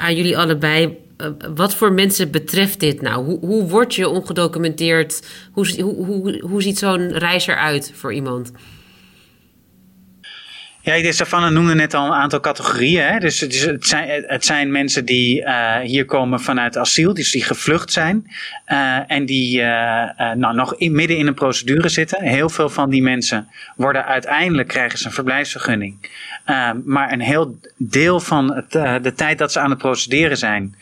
aan 0.00 0.16
jullie 0.16 0.38
allebei. 0.38 0.96
Uh, 1.18 1.28
wat 1.54 1.74
voor 1.74 1.92
mensen 1.92 2.30
betreft 2.30 2.80
dit 2.80 3.00
nou? 3.02 3.24
Hoe, 3.24 3.38
hoe 3.40 3.68
word 3.68 3.94
je 3.94 4.08
ongedocumenteerd? 4.08 5.22
Hoe, 5.52 5.82
hoe, 5.82 6.04
hoe, 6.06 6.40
hoe 6.40 6.62
ziet 6.62 6.78
zo'n 6.78 7.12
reis 7.12 7.46
eruit 7.46 7.92
voor 7.94 8.14
iemand? 8.14 8.52
Ja, 10.84 11.02
de 11.02 11.12
Savannah 11.12 11.50
noemde 11.50 11.74
net 11.74 11.94
al 11.94 12.06
een 12.06 12.12
aantal 12.12 12.40
categorieën. 12.40 13.04
Hè? 13.04 13.18
Dus 13.18 13.40
het, 13.40 13.64
het, 13.64 13.86
zijn, 13.86 14.24
het 14.26 14.44
zijn 14.44 14.70
mensen 14.70 15.04
die 15.04 15.40
uh, 15.40 15.78
hier 15.78 16.04
komen 16.04 16.40
vanuit 16.40 16.76
asiel, 16.76 17.14
dus 17.14 17.30
die 17.30 17.44
gevlucht 17.44 17.92
zijn. 17.92 18.30
Uh, 18.68 19.10
en 19.10 19.26
die 19.26 19.60
uh, 19.60 19.64
nou, 20.34 20.54
nog 20.54 20.78
midden 20.78 21.16
in 21.16 21.26
een 21.26 21.34
procedure 21.34 21.88
zitten. 21.88 22.22
Heel 22.22 22.48
veel 22.48 22.68
van 22.68 22.90
die 22.90 23.02
mensen 23.02 23.48
worden 23.76 24.04
uiteindelijk 24.04 24.68
krijgen 24.68 24.98
ze 24.98 25.06
een 25.06 25.12
verblijfsvergunning. 25.12 26.10
maar 26.84 27.12
een 27.12 27.20
heel 27.20 27.58
deel 27.76 28.20
van 28.20 28.54
het, 28.54 28.70
de 29.02 29.12
tijd 29.16 29.38
dat 29.38 29.52
ze 29.52 29.60
aan 29.60 29.70
het 29.70 29.78
procederen 29.78 30.36
zijn, 30.36 30.74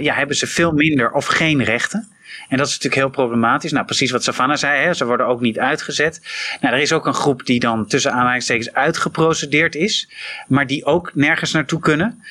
ja, 0.00 0.14
hebben 0.14 0.36
ze 0.36 0.46
veel 0.46 0.72
minder 0.72 1.12
of 1.12 1.26
geen 1.26 1.64
rechten. 1.64 2.11
En 2.48 2.56
dat 2.56 2.66
is 2.66 2.72
natuurlijk 2.72 3.02
heel 3.02 3.10
problematisch. 3.10 3.72
Nou, 3.72 3.84
precies 3.84 4.10
wat 4.10 4.24
Savannah 4.24 4.56
zei, 4.56 4.84
hè, 4.84 4.94
ze 4.94 5.04
worden 5.04 5.26
ook 5.26 5.40
niet 5.40 5.58
uitgezet. 5.58 6.20
Nou, 6.60 6.74
er 6.74 6.80
is 6.80 6.92
ook 6.92 7.06
een 7.06 7.14
groep 7.14 7.46
die 7.46 7.60
dan 7.60 7.86
tussen 7.86 8.12
aanhalingstekens 8.12 8.72
uitgeprocedeerd 8.72 9.74
is, 9.74 10.10
maar 10.48 10.66
die 10.66 10.84
ook 10.84 11.10
nergens 11.14 11.52
naartoe 11.52 11.80
kunnen. 11.80 12.22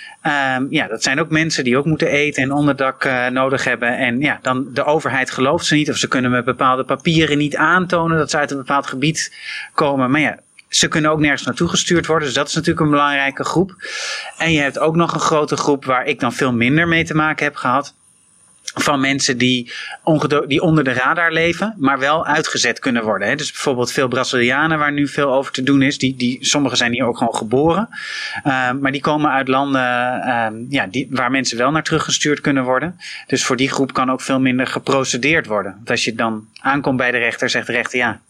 Um, 0.56 0.68
ja, 0.70 0.88
dat 0.88 1.04
zijn 1.04 1.20
ook 1.20 1.30
mensen 1.30 1.64
die 1.64 1.78
ook 1.78 1.86
moeten 1.86 2.08
eten 2.08 2.44
en 2.44 2.52
onderdak 2.52 3.06
uh, 3.06 3.28
nodig 3.28 3.64
hebben. 3.64 3.98
En 3.98 4.20
ja, 4.20 4.40
dan 4.42 4.68
de 4.74 4.84
overheid 4.84 5.32
gelooft 5.32 5.66
ze 5.66 5.76
niet 5.76 5.90
of 5.90 5.98
ze 5.98 6.08
kunnen 6.08 6.32
met 6.32 6.46
bepaalde 6.46 6.84
papieren 6.84 7.38
niet 7.38 7.56
aantonen 7.56 8.18
dat 8.18 8.30
ze 8.30 8.38
uit 8.38 8.52
een 8.52 8.58
bepaald 8.58 8.88
gebied 8.88 9.36
komen. 9.74 10.12
Maar 10.12 10.22
ja, 10.22 10.40
ze 10.70 10.88
kunnen 10.88 11.12
ook 11.12 11.20
nergens 11.20 11.44
naartoe 11.44 11.70
gestuurd 11.70 12.06
worden. 12.06 12.26
Dus 12.26 12.36
dat 12.36 12.48
is 12.48 12.54
natuurlijk 12.54 12.86
een 12.86 12.92
belangrijke 12.92 13.44
groep. 13.44 13.76
En 14.38 14.52
je 14.52 14.60
hebt 14.60 14.80
ook 14.80 14.96
nog 14.96 15.14
een 15.14 15.20
grote 15.20 15.58
groep 15.58 15.86
waar 15.86 16.06
ik 16.06 16.20
dan 16.20 16.34
veel 16.34 16.54
minder 16.54 16.88
mee 16.88 17.04
te 17.04 17.16
maken 17.16 17.46
heb 17.46 17.56
gehad. 17.56 17.94
Van 18.74 19.00
mensen 19.00 19.38
die, 19.38 19.72
die 20.48 20.62
onder 20.62 20.84
de 20.84 20.94
radar 20.94 21.32
leven, 21.32 21.76
maar 21.78 22.00
wel 22.00 22.26
uitgezet 22.26 22.80
kunnen 22.80 23.04
worden. 23.04 23.28
Hè. 23.28 23.36
Dus 23.36 23.52
bijvoorbeeld 23.52 23.92
veel 23.92 24.08
Brazilianen 24.08 24.80
waar 24.80 24.92
nu 24.92 25.08
veel 25.08 25.34
over 25.34 25.52
te 25.52 25.64
doen 25.64 25.82
is. 25.82 25.98
Die, 25.98 26.16
die, 26.16 26.46
sommigen 26.46 26.78
zijn 26.78 26.92
hier 26.92 27.06
ook 27.06 27.18
gewoon 27.18 27.36
geboren. 27.36 27.90
Uh, 28.44 28.72
maar 28.72 28.92
die 28.92 29.02
komen 29.02 29.32
uit 29.32 29.48
landen 29.48 29.82
uh, 29.82 30.48
ja, 30.70 30.88
die, 30.88 31.08
waar 31.10 31.32
mensen 31.32 31.58
wel 31.58 31.72
naar 31.72 31.84
teruggestuurd 31.84 32.42
kunnen 32.42 32.64
worden. 32.64 33.00
Dus 33.28 33.46
voor 33.46 33.56
die 33.56 33.70
groep 33.70 33.94
kan 33.94 34.12
ook 34.12 34.22
veel 34.22 34.40
minder 34.40 34.68
geprocedeerd 34.68 35.46
worden. 35.46 35.74
Want 35.76 35.90
als 35.90 36.06
je 36.06 36.16
dan 36.16 36.48
aankomt 36.62 36.98
bij 36.98 37.12
de 37.12 37.18
rechter, 37.18 37.50
zegt 37.50 37.68
de 37.68 37.74
rechter 37.74 38.00
ja 38.00 38.22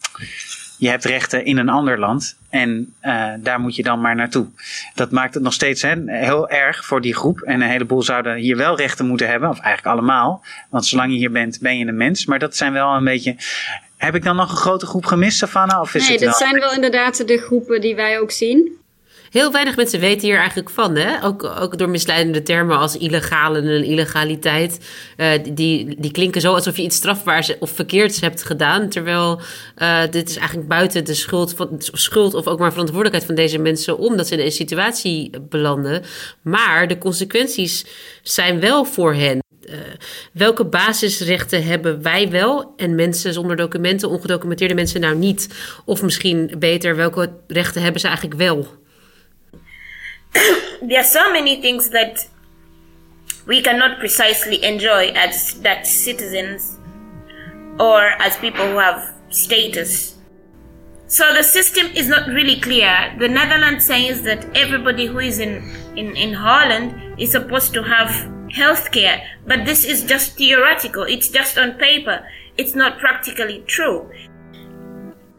je 0.82 0.88
hebt 0.88 1.04
rechten 1.04 1.44
in 1.44 1.56
een 1.56 1.68
ander 1.68 1.98
land 1.98 2.36
en 2.50 2.94
uh, 3.02 3.32
daar 3.38 3.60
moet 3.60 3.76
je 3.76 3.82
dan 3.82 4.00
maar 4.00 4.14
naartoe. 4.14 4.46
Dat 4.94 5.10
maakt 5.10 5.34
het 5.34 5.42
nog 5.42 5.52
steeds 5.52 5.82
hè, 5.82 5.94
heel 6.06 6.48
erg 6.48 6.84
voor 6.84 7.00
die 7.00 7.14
groep. 7.14 7.40
En 7.40 7.60
een 7.60 7.68
heleboel 7.68 8.02
zouden 8.02 8.36
hier 8.36 8.56
wel 8.56 8.76
rechten 8.76 9.06
moeten 9.06 9.28
hebben, 9.28 9.48
of 9.48 9.60
eigenlijk 9.60 9.96
allemaal. 9.96 10.44
Want 10.70 10.86
zolang 10.86 11.12
je 11.12 11.18
hier 11.18 11.30
bent, 11.30 11.60
ben 11.60 11.78
je 11.78 11.86
een 11.86 11.96
mens. 11.96 12.26
Maar 12.26 12.38
dat 12.38 12.56
zijn 12.56 12.72
wel 12.72 12.94
een 12.94 13.04
beetje. 13.04 13.36
Heb 13.96 14.14
ik 14.14 14.24
dan 14.24 14.36
nog 14.36 14.50
een 14.50 14.56
grote 14.56 14.86
groep 14.86 15.04
gemist, 15.04 15.38
Savannah? 15.38 15.80
Of 15.80 15.94
is 15.94 16.02
nee, 16.08 16.16
het 16.16 16.26
dat 16.26 16.36
zijn 16.36 16.58
wel 16.58 16.72
inderdaad 16.72 17.26
de 17.26 17.38
groepen 17.38 17.80
die 17.80 17.94
wij 17.94 18.20
ook 18.20 18.30
zien. 18.30 18.81
Heel 19.32 19.52
weinig 19.52 19.76
mensen 19.76 20.00
weten 20.00 20.28
hier 20.28 20.38
eigenlijk 20.38 20.70
van. 20.70 20.96
Hè? 20.96 21.24
Ook, 21.24 21.44
ook 21.60 21.78
door 21.78 21.88
misleidende 21.88 22.42
termen 22.42 22.78
als 22.78 22.96
illegale 22.96 23.58
en 23.58 23.84
illegaliteit. 23.84 24.78
Uh, 25.16 25.28
die, 25.52 25.96
die 25.98 26.10
klinken 26.10 26.40
zo 26.40 26.54
alsof 26.54 26.76
je 26.76 26.82
iets 26.82 26.96
strafbaars 26.96 27.58
of 27.58 27.70
verkeerds 27.70 28.20
hebt 28.20 28.42
gedaan. 28.42 28.88
Terwijl 28.88 29.40
uh, 29.78 30.00
dit 30.10 30.28
is 30.28 30.36
eigenlijk 30.36 30.68
buiten 30.68 31.04
de 31.04 31.14
schuld, 31.14 31.54
van, 31.54 31.68
schuld 31.78 32.34
of 32.34 32.46
ook 32.46 32.58
maar 32.58 32.70
verantwoordelijkheid 32.70 33.26
van 33.26 33.34
deze 33.34 33.58
mensen. 33.58 33.98
Omdat 33.98 34.26
ze 34.26 34.34
in 34.34 34.44
een 34.44 34.52
situatie 34.52 35.30
belanden. 35.48 36.02
Maar 36.42 36.88
de 36.88 36.98
consequenties 36.98 37.84
zijn 38.22 38.60
wel 38.60 38.84
voor 38.84 39.14
hen. 39.14 39.40
Uh, 39.64 39.74
welke 40.32 40.64
basisrechten 40.64 41.64
hebben 41.64 42.02
wij 42.02 42.30
wel 42.30 42.72
en 42.76 42.94
mensen 42.94 43.32
zonder 43.32 43.56
documenten, 43.56 44.08
ongedocumenteerde 44.08 44.74
mensen 44.74 45.00
nou 45.00 45.16
niet? 45.16 45.48
Of 45.84 46.02
misschien 46.02 46.54
beter, 46.58 46.96
welke 46.96 47.32
rechten 47.46 47.82
hebben 47.82 48.00
ze 48.00 48.06
eigenlijk 48.06 48.38
wel? 48.38 48.80
there 50.82 51.00
are 51.00 51.04
so 51.04 51.32
many 51.32 51.60
things 51.60 51.90
that 51.90 52.26
we 53.46 53.62
cannot 53.62 53.98
precisely 53.98 54.62
enjoy 54.64 55.08
as 55.14 55.54
Dutch 55.54 55.86
citizens 55.86 56.78
or 57.78 58.00
as 58.22 58.36
people 58.36 58.66
who 58.66 58.78
have 58.78 59.14
status. 59.30 60.16
So 61.06 61.34
the 61.34 61.42
system 61.42 61.88
is 61.94 62.08
not 62.08 62.28
really 62.28 62.60
clear. 62.60 63.14
The 63.18 63.28
Netherlands 63.28 63.84
says 63.84 64.22
that 64.22 64.46
everybody 64.56 65.06
who 65.06 65.18
is 65.18 65.40
in, 65.40 65.62
in, 65.96 66.16
in 66.16 66.32
Holland 66.32 67.20
is 67.20 67.32
supposed 67.32 67.74
to 67.74 67.82
have 67.82 68.08
healthcare, 68.48 69.22
but 69.46 69.64
this 69.64 69.84
is 69.84 70.04
just 70.04 70.36
theoretical. 70.36 71.02
It's 71.02 71.28
just 71.28 71.58
on 71.58 71.74
paper. 71.74 72.26
It's 72.56 72.74
not 72.74 72.98
practically 72.98 73.62
true. 73.66 74.10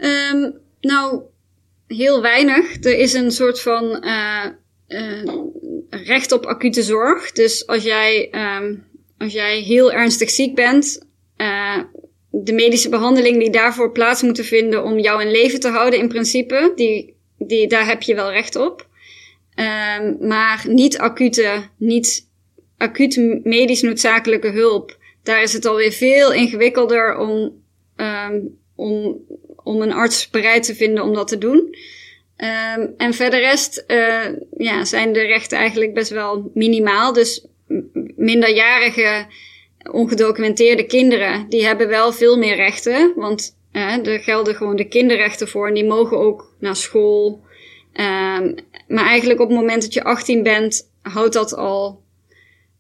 Um, 0.02 0.60
nou, 0.84 1.24
heel 1.88 2.22
weinig. 2.22 2.86
Er 2.86 2.98
is 2.98 3.14
een 3.14 3.32
soort 3.32 3.62
van 3.62 4.06
uh, 4.06 4.46
uh, 4.94 5.24
recht 5.90 6.32
op 6.32 6.46
acute 6.46 6.84
zorg. 6.84 7.32
Dus 7.32 7.68
als 7.68 7.84
jij, 7.84 8.30
um, 8.62 8.86
als 9.18 9.34
jij 9.34 9.60
heel 9.60 9.92
ernstig 9.92 10.30
ziek 10.30 10.56
bent, 10.56 11.08
uh, 11.38 11.80
de 12.30 12.54
medische 12.54 12.90
behandeling 12.90 13.40
die 13.40 13.50
daarvoor 13.50 13.92
plaats 13.92 14.22
moeten 14.22 14.46
vinden 14.46 14.84
om 14.84 15.00
jou 15.00 15.22
in 15.22 15.32
leven 15.32 15.60
te 15.60 15.70
houden, 15.70 16.00
in 16.00 16.08
principe, 16.08 16.72
die, 16.76 17.16
die, 17.38 17.68
daar 17.68 17.88
heb 17.88 18.02
je 18.02 18.16
wel 18.16 18.32
recht 18.32 18.56
op. 18.56 18.88
Um, 19.56 20.28
maar 20.28 20.66
niet 20.68 20.98
acute, 20.98 21.70
niet 21.78 22.28
acute 22.78 23.40
medisch 23.44 23.82
noodzakelijke 23.82 24.50
hulp. 24.50 24.98
Daar 25.24 25.42
is 25.42 25.54
het 25.54 25.66
alweer 25.66 25.92
veel 25.92 26.34
ingewikkelder 26.34 27.18
om, 27.18 27.64
um, 27.96 28.58
om, 28.76 29.18
om 29.64 29.82
een 29.82 29.94
arts 29.94 30.30
bereid 30.30 30.64
te 30.64 30.76
vinden 30.76 31.04
om 31.04 31.14
dat 31.14 31.28
te 31.28 31.38
doen. 31.38 31.76
Um, 32.44 32.94
en 32.98 33.14
verder 33.14 33.40
rest 33.40 33.84
uh, 33.88 34.26
ja, 34.58 34.86
zijn 34.86 35.14
de 35.14 35.22
rechten 35.22 35.58
eigenlijk 35.58 35.94
best 35.94 36.10
wel 36.10 36.52
minimaal. 36.54 37.14
Dus 37.14 37.46
minderjarige 38.16 39.26
ongedocumenteerde 39.92 40.86
kinderen, 40.86 41.50
die 41.50 41.66
hebben 41.66 41.88
wel 41.88 42.12
veel 42.12 42.38
meer 42.38 42.56
rechten. 42.56 43.14
Want 43.16 43.58
uh, 43.72 44.08
er 44.08 44.20
gelden 44.20 44.56
gewoon 44.56 44.76
de 44.76 44.88
kinderrechten 44.88 45.48
voor 45.48 45.68
en 45.68 45.74
die 45.74 45.86
mogen 45.86 46.18
ook 46.18 46.54
naar 46.60 46.76
school. 46.76 47.42
Um, 47.94 48.56
maar 48.88 49.06
eigenlijk 49.06 49.40
op 49.40 49.50
het 49.50 49.58
moment 49.58 49.82
dat 49.82 49.94
je 49.94 50.04
18 50.04 50.44
bent, 50.44 50.90
houdt 51.02 51.34
dat 51.34 51.56
al 51.56 52.02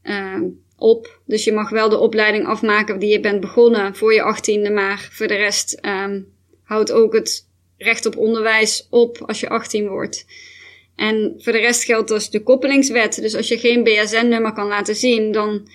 uh, 0.03 0.41
op. 0.77 1.19
Dus 1.25 1.43
je 1.43 1.53
mag 1.53 1.69
wel 1.69 1.89
de 1.89 1.99
opleiding 1.99 2.45
afmaken 2.45 2.99
die 2.99 3.09
je 3.09 3.19
bent 3.19 3.39
begonnen 3.39 3.95
voor 3.95 4.13
je 4.13 4.35
18e, 4.35 4.73
maar 4.73 5.09
voor 5.11 5.27
de 5.27 5.35
rest 5.35 5.81
houdt 6.63 6.91
ook 6.91 7.13
het 7.13 7.51
recht 7.77 8.05
op 8.05 8.17
onderwijs 8.17 8.87
op 8.89 9.23
als 9.25 9.39
je 9.39 9.49
18 9.49 9.87
wordt. 9.87 10.25
En 10.95 11.33
voor 11.37 11.53
de 11.53 11.59
rest 11.59 11.83
geldt 11.83 12.07
dus 12.07 12.29
de 12.29 12.43
koppelingswet. 12.43 13.15
Dus 13.15 13.35
als 13.35 13.47
je 13.47 13.57
geen 13.57 13.83
BSN-nummer 13.83 14.53
kan 14.53 14.67
laten 14.67 14.95
zien, 14.95 15.31
dan, 15.31 15.67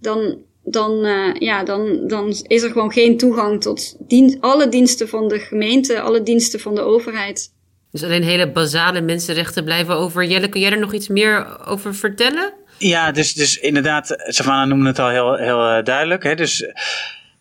dan, 0.00 0.38
dan, 0.64 1.06
uh, 1.06 1.34
ja, 1.34 1.64
dan, 1.64 2.06
dan 2.06 2.34
is 2.42 2.62
er 2.62 2.70
gewoon 2.70 2.92
geen 2.92 3.16
toegang 3.16 3.60
tot 3.60 3.96
dien 4.08 4.36
alle 4.40 4.68
diensten 4.68 5.08
van 5.08 5.28
de 5.28 5.38
gemeente, 5.38 6.00
alle 6.00 6.22
diensten 6.22 6.60
van 6.60 6.74
de 6.74 6.80
overheid. 6.80 7.54
Dus 7.90 8.02
alleen 8.02 8.22
hele 8.22 8.50
basale 8.52 9.00
mensenrechten 9.00 9.64
blijven 9.64 9.94
over. 9.94 10.24
Jelle, 10.24 10.48
kun 10.48 10.60
jij 10.60 10.70
er 10.70 10.78
nog 10.78 10.92
iets 10.92 11.08
meer 11.08 11.66
over 11.66 11.94
vertellen? 11.94 12.52
Ja, 12.78 13.12
dus, 13.12 13.34
dus 13.34 13.58
inderdaad, 13.58 14.14
Savannah 14.26 14.68
noemde 14.68 14.88
het 14.88 14.98
al 14.98 15.08
heel, 15.08 15.34
heel 15.34 15.76
uh, 15.76 15.84
duidelijk. 15.84 16.22
Hè? 16.22 16.34
Dus 16.34 16.64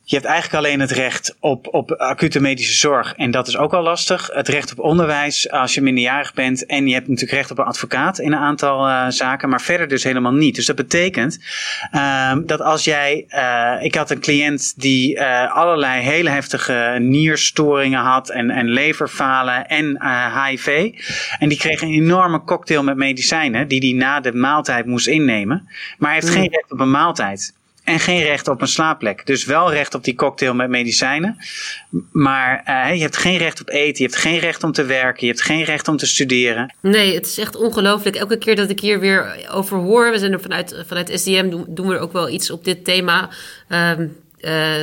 je 0.07 0.15
hebt 0.15 0.27
eigenlijk 0.27 0.65
alleen 0.65 0.79
het 0.79 0.91
recht 0.91 1.35
op, 1.39 1.67
op 1.73 1.91
acute 1.91 2.39
medische 2.39 2.75
zorg. 2.75 3.13
En 3.13 3.31
dat 3.31 3.47
is 3.47 3.57
ook 3.57 3.73
al 3.73 3.81
lastig. 3.81 4.29
Het 4.33 4.47
recht 4.47 4.71
op 4.71 4.79
onderwijs 4.79 5.49
als 5.49 5.73
je 5.73 5.81
minderjarig 5.81 6.33
bent. 6.33 6.65
En 6.65 6.87
je 6.87 6.93
hebt 6.93 7.07
natuurlijk 7.07 7.37
recht 7.37 7.51
op 7.51 7.57
een 7.57 7.65
advocaat 7.65 8.19
in 8.19 8.31
een 8.31 8.39
aantal 8.39 8.87
uh, 8.87 9.05
zaken. 9.09 9.49
Maar 9.49 9.61
verder 9.61 9.87
dus 9.87 10.03
helemaal 10.03 10.31
niet. 10.31 10.55
Dus 10.55 10.65
dat 10.65 10.75
betekent 10.75 11.39
uh, 11.93 12.35
dat 12.45 12.61
als 12.61 12.83
jij. 12.83 13.25
Uh, 13.29 13.83
ik 13.83 13.95
had 13.95 14.11
een 14.11 14.19
cliënt 14.19 14.73
die 14.81 15.15
uh, 15.15 15.55
allerlei 15.55 16.01
hele 16.01 16.29
heftige 16.29 16.97
nierstoringen 16.99 18.01
had. 18.01 18.29
En, 18.29 18.49
en 18.49 18.69
leverfalen 18.69 19.67
en 19.67 19.99
HIV. 20.45 20.91
En 21.39 21.49
die 21.49 21.57
kreeg 21.57 21.81
een 21.81 21.91
enorme 21.91 22.43
cocktail 22.43 22.83
met 22.83 22.97
medicijnen. 22.97 23.67
Die 23.67 23.79
hij 23.79 24.07
na 24.07 24.19
de 24.19 24.33
maaltijd 24.33 24.85
moest 24.85 25.07
innemen. 25.07 25.67
Maar 25.97 26.11
hij 26.11 26.19
heeft 26.19 26.35
mm. 26.35 26.41
geen 26.41 26.51
recht 26.51 26.71
op 26.71 26.79
een 26.79 26.91
maaltijd 26.91 27.53
en 27.85 27.99
geen 27.99 28.21
recht 28.21 28.47
op 28.47 28.61
een 28.61 28.67
slaapplek. 28.67 29.25
Dus 29.25 29.45
wel 29.45 29.71
recht 29.71 29.93
op 29.93 30.03
die 30.03 30.15
cocktail 30.15 30.53
met 30.53 30.69
medicijnen. 30.69 31.37
Maar 32.11 32.63
uh, 32.67 32.95
je 32.95 33.01
hebt 33.01 33.17
geen 33.17 33.37
recht 33.37 33.61
op 33.61 33.69
eten, 33.69 34.03
je 34.03 34.09
hebt 34.09 34.21
geen 34.21 34.39
recht 34.39 34.63
om 34.63 34.71
te 34.71 34.83
werken, 34.83 35.27
je 35.27 35.33
hebt 35.33 35.45
geen 35.45 35.63
recht 35.63 35.87
om 35.87 35.97
te 35.97 36.05
studeren. 36.05 36.73
Nee, 36.81 37.15
het 37.15 37.25
is 37.25 37.37
echt 37.37 37.55
ongelooflijk. 37.55 38.15
Elke 38.15 38.37
keer 38.37 38.55
dat 38.55 38.69
ik 38.69 38.79
hier 38.79 38.99
weer 38.99 39.47
over 39.51 39.77
hoor, 39.77 40.11
we 40.11 40.17
zijn 40.17 40.31
er 40.31 40.41
vanuit, 40.41 40.83
vanuit 40.87 41.11
SDM, 41.19 41.49
doen, 41.49 41.65
doen 41.67 41.87
we 41.87 41.99
ook 41.99 42.13
wel 42.13 42.29
iets 42.29 42.51
op 42.51 42.63
dit 42.63 42.85
thema. 42.85 43.29
Um, 43.69 44.17
uh, 44.41 44.81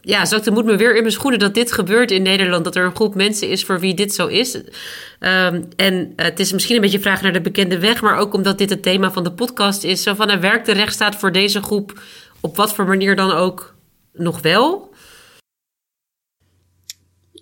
ja, 0.00 0.24
zakt 0.24 0.44
de 0.44 0.50
moed 0.50 0.64
me 0.64 0.76
weer 0.76 0.94
in 0.94 1.00
mijn 1.00 1.12
schoenen 1.12 1.38
dat 1.38 1.54
dit 1.54 1.72
gebeurt 1.72 2.10
in 2.10 2.22
Nederland. 2.22 2.64
Dat 2.64 2.76
er 2.76 2.84
een 2.84 2.94
groep 2.94 3.14
mensen 3.14 3.48
is 3.48 3.64
voor 3.64 3.80
wie 3.80 3.94
dit 3.94 4.14
zo 4.14 4.26
is. 4.26 4.54
Um, 4.54 5.68
en 5.76 5.94
uh, 5.94 6.24
het 6.24 6.40
is 6.40 6.52
misschien 6.52 6.76
een 6.76 6.82
beetje 6.82 7.00
vraag 7.00 7.22
naar 7.22 7.32
de 7.32 7.40
bekende 7.40 7.78
weg, 7.78 8.00
maar 8.00 8.16
ook 8.16 8.34
omdat 8.34 8.58
dit 8.58 8.70
het 8.70 8.82
thema 8.82 9.10
van 9.10 9.24
de 9.24 9.32
podcast 9.32 9.84
is. 9.84 10.02
Zo 10.02 10.14
van, 10.14 10.40
werkt 10.40 10.66
de 10.66 10.72
rechtsstaat 10.72 11.16
voor 11.16 11.32
deze 11.32 11.62
groep 11.62 12.00
op 12.40 12.56
wat 12.56 12.74
voor 12.74 12.84
manier 12.84 13.16
dan 13.16 13.30
ook 13.30 13.74
nog 14.12 14.42
wel? 14.42 14.92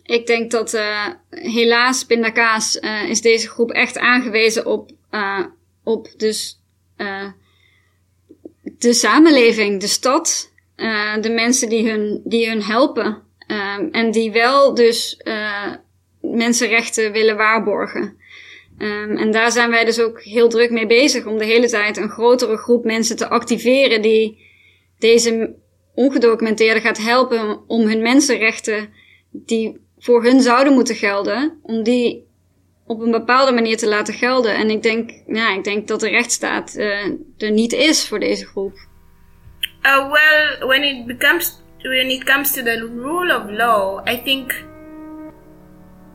Ik 0.03 0.27
denk 0.27 0.51
dat 0.51 0.75
uh, 0.75 1.07
helaas 1.31 2.05
pindakaas 2.05 2.77
uh, 2.77 3.09
is 3.09 3.21
deze 3.21 3.49
groep 3.49 3.71
echt 3.71 3.99
aangewezen 3.99 4.67
op, 4.67 4.91
uh, 5.11 5.45
op 5.85 6.09
dus 6.17 6.61
de 8.79 8.93
samenleving, 8.93 9.81
de 9.81 9.87
stad, 9.87 10.53
de 11.21 11.31
mensen 11.35 11.69
die 11.69 11.91
hun, 11.91 12.21
die 12.25 12.49
hun 12.49 12.63
helpen. 12.63 13.23
Um, 13.47 13.89
en 13.93 14.11
die 14.11 14.33
wel 14.33 14.75
dus 14.75 15.21
mensenrechten 16.21 17.13
willen 17.13 17.37
waarborgen. 17.37 18.17
Um, 18.79 19.17
en 19.17 19.31
daar 19.31 19.53
zijn 19.53 19.71
wij 19.71 19.85
dus 19.85 20.01
ook 20.01 20.23
heel 20.23 20.49
druk 20.49 20.71
mee 20.71 20.87
bezig 20.87 21.27
om 21.27 21.39
de 21.39 21.45
hele 21.45 21.69
tijd 21.69 21.97
een 21.97 22.11
grotere 22.11 22.57
groep 22.57 22.85
mensen 22.85 23.17
te 23.17 23.29
activeren 23.29 24.03
die 24.03 24.48
deze 24.99 25.55
ongedocumenteerden 25.95 26.83
gaat 26.83 26.99
helpen 26.99 27.61
om 27.67 27.87
hun 27.87 28.03
mensenrechten 28.03 28.89
die 29.31 29.81
voor 29.99 30.25
hun 30.25 30.41
zouden 30.41 30.73
moeten 30.73 30.95
gelden, 30.95 31.59
om 31.63 31.83
die 31.83 32.27
op 32.87 33.01
een 33.01 33.11
bepaalde 33.11 33.53
manier 33.53 33.77
te 33.77 33.89
laten 33.89 34.15
gelden. 34.15 34.55
En 34.55 34.71
ik 34.71 34.83
denk, 34.83 35.11
ja, 35.27 35.55
ik 35.55 35.65
denk 35.65 35.89
dat 35.89 36.01
de 36.01 36.09
rechtsstaat 36.09 36.75
uh, 36.77 37.05
er 37.39 37.51
niet 37.51 37.73
is 37.73 38.09
voor 38.09 38.21
deze 38.21 38.47
groep. 38.47 38.73
Uh, 39.83 40.11
well, 40.11 40.67
when 40.67 40.83
it 40.83 41.07
becomes 41.07 41.63
when 41.83 42.11
it 42.11 42.25
comes 42.25 42.53
to 42.53 42.63
the 42.63 42.91
rule 42.95 43.37
of 43.37 43.51
law, 43.51 44.09
I 44.09 44.23
think 44.25 44.65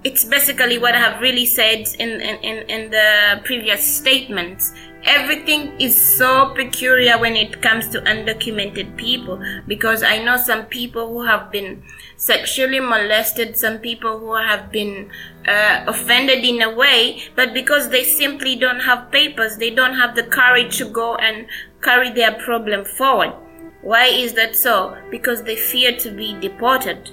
it's 0.02 0.28
basically 0.28 0.80
what 0.80 0.94
I 0.94 0.98
have 0.98 1.20
really 1.20 1.46
said 1.46 1.96
in, 1.98 2.20
in, 2.42 2.68
in 2.68 2.90
the 2.90 3.40
previous 3.44 3.96
statements. 3.96 4.72
Everything 5.06 5.80
is 5.82 6.00
so 6.18 6.54
peculiar 6.56 7.18
when 7.20 7.36
it 7.36 7.62
comes 7.62 7.90
to 7.90 8.00
undocumented 8.02 8.96
people 8.96 9.38
because 9.68 10.02
I 10.02 10.24
know 10.24 10.38
some 10.38 10.66
people 10.66 11.08
who 11.10 11.26
have 11.26 11.52
been 11.52 11.84
sexually 12.16 12.80
molested, 12.80 13.58
some 13.58 13.80
people 13.80 14.20
who 14.20 14.34
have 14.36 14.72
been 14.72 15.12
uh, 15.46 15.84
offended 15.88 16.46
in 16.46 16.62
a 16.62 16.74
way, 16.74 17.22
but 17.36 17.54
because 17.54 17.90
they 17.90 18.04
simply 18.04 18.56
don't 18.56 18.80
have 18.80 19.12
papers, 19.12 19.58
they 19.58 19.72
don't 19.72 19.96
have 19.96 20.16
the 20.16 20.24
courage 20.24 20.78
to 20.78 20.86
go 20.86 21.16
and 21.16 21.48
carry 21.82 22.10
their 22.12 22.34
problem 22.34 22.86
forward. 22.86 23.34
Why 23.82 24.06
is 24.06 24.34
that 24.34 24.56
so? 24.56 24.96
Because 25.12 25.44
they 25.44 25.58
fear 25.58 25.98
to 25.98 26.12
be 26.12 26.40
deported. 26.40 27.12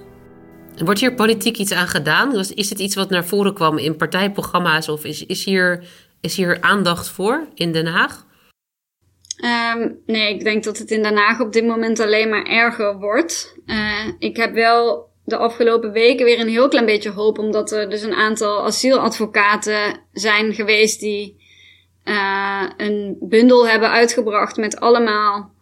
Wordt 0.78 1.00
hier 1.00 1.14
politiek 1.14 1.56
iets 1.58 1.72
aan 1.72 1.88
gedaan? 1.88 2.36
Is 2.54 2.70
het 2.70 2.78
iets 2.78 2.94
wat 2.94 3.10
naar 3.10 3.24
voren 3.24 3.54
kwam 3.54 3.78
in 3.78 3.96
partijprogramma's 3.96 4.88
of 4.88 5.04
is, 5.04 5.26
is, 5.26 5.44
hier, 5.44 5.84
is 6.20 6.36
hier 6.36 6.60
aandacht 6.60 7.08
voor 7.08 7.48
in 7.54 7.72
Den 7.72 7.86
Haag? 7.86 8.26
Um, 9.76 9.98
nee, 10.06 10.34
ik 10.34 10.44
denk 10.44 10.64
dat 10.64 10.78
het 10.78 10.90
in 10.90 11.02
Den 11.02 11.16
Haag 11.16 11.40
op 11.40 11.52
dit 11.52 11.66
moment 11.66 12.00
alleen 12.00 12.28
maar 12.28 12.46
erger 12.46 12.98
wordt. 12.98 13.56
Uh, 13.66 14.06
ik 14.18 14.36
heb 14.36 14.54
wel 14.54 15.08
de 15.24 15.36
afgelopen 15.36 15.92
weken 15.92 16.24
weer 16.24 16.40
een 16.40 16.48
heel 16.48 16.68
klein 16.68 16.86
beetje 16.86 17.10
hoop, 17.10 17.38
omdat 17.38 17.72
er 17.72 17.90
dus 17.90 18.02
een 18.02 18.14
aantal 18.14 18.64
asieladvocaten 18.64 20.00
zijn 20.12 20.54
geweest 20.54 21.00
die 21.00 21.38
uh, 22.04 22.64
een 22.76 23.16
bundel 23.20 23.68
hebben 23.68 23.90
uitgebracht 23.90 24.56
met 24.56 24.80
allemaal 24.80 25.52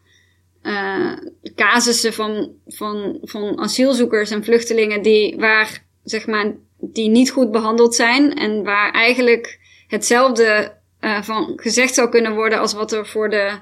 uh, 0.63 1.13
casussen 1.55 2.13
van, 2.13 2.53
van, 2.67 3.19
van 3.23 3.59
asielzoekers 3.59 4.31
en 4.31 4.45
vluchtelingen 4.45 5.03
die, 5.03 5.37
waar, 5.37 5.85
zeg 6.05 6.27
maar, 6.27 6.55
die 6.81 7.09
niet 7.09 7.31
goed 7.31 7.51
behandeld 7.51 7.95
zijn 7.95 8.35
en 8.35 8.65
waar 8.65 8.93
eigenlijk 8.93 9.59
hetzelfde 9.89 10.77
uh, 11.01 11.23
van 11.23 11.53
gezegd 11.57 11.95
zou 11.95 12.09
kunnen 12.09 12.35
worden 12.35 12.59
als 12.59 12.73
wat 12.73 12.93
er 12.93 13.07
voor 13.07 13.31
de, 13.31 13.59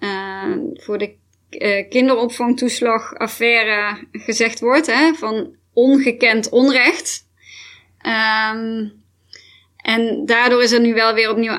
uh, 0.00 0.56
voor 0.74 0.98
de 0.98 1.14
kinderopvangtoeslagaffaire 1.88 4.06
gezegd 4.12 4.60
wordt, 4.60 4.86
hè, 4.86 5.14
van 5.14 5.54
ongekend 5.72 6.48
onrecht. 6.48 7.28
Um, 8.06 8.92
en 9.76 10.26
daardoor 10.26 10.62
is 10.62 10.72
er 10.72 10.80
nu 10.80 10.94
wel 10.94 11.14
weer 11.14 11.30
opnieuw 11.30 11.56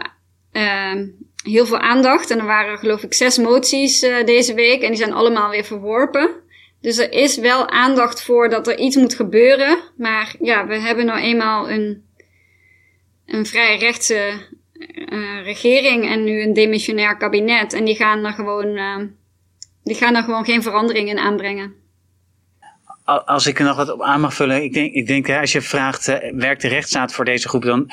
heel 1.44 1.66
veel 1.66 1.80
aandacht. 1.80 2.32
En 2.32 2.40
er 2.40 2.46
waren 2.46 2.78
geloof 2.78 3.04
ik 3.04 3.14
zes 3.14 3.38
moties 3.38 4.00
deze 4.26 4.54
week 4.54 4.82
en 4.82 4.88
die 4.88 4.98
zijn 4.98 5.14
allemaal 5.14 5.50
weer 5.50 5.64
verworpen. 5.64 6.42
Dus 6.82 6.98
er 6.98 7.12
is 7.12 7.38
wel 7.38 7.70
aandacht 7.70 8.24
voor 8.24 8.50
dat 8.50 8.68
er 8.68 8.78
iets 8.78 8.96
moet 8.96 9.16
gebeuren. 9.16 9.78
Maar 9.98 10.36
ja, 10.40 10.68
we 10.68 10.80
hebben 10.80 11.06
nou 11.06 11.20
eenmaal 11.20 11.70
een, 11.70 12.04
een 13.32 13.46
vrij 13.46 13.78
rechtse 13.78 14.32
uh, 14.74 15.44
regering 15.44 16.10
en 16.10 16.24
nu 16.24 16.42
een 16.42 16.54
demissionair 16.54 17.18
kabinet. 17.18 17.74
En 17.74 17.86
die 17.86 17.96
gaan 17.96 18.26
er 18.26 18.34
gewoon, 18.34 18.68
uh, 18.68 18.98
die 19.84 19.96
gaan 19.96 20.16
er 20.16 20.24
gewoon 20.24 20.46
geen 20.46 20.62
verandering 20.62 21.10
in 21.10 21.20
aanbrengen. 21.20 21.74
Als 23.06 23.48
ik 23.48 23.60
er 23.60 23.66
nog 23.66 23.76
wat 23.76 23.92
op 23.92 24.02
aan 24.02 24.22
mag 24.22 24.34
vullen, 24.34 24.64
ik 24.64 24.74
denk, 24.74 24.94
ik 24.94 25.08
denk 25.08 25.30
als 25.30 25.52
je 25.52 25.62
vraagt, 25.62 26.06
werkt 26.34 26.62
de 26.62 26.68
rechtsstaat 26.68 27.14
voor 27.14 27.26
deze 27.26 27.50
groep 27.50 27.64
dan? 27.64 27.92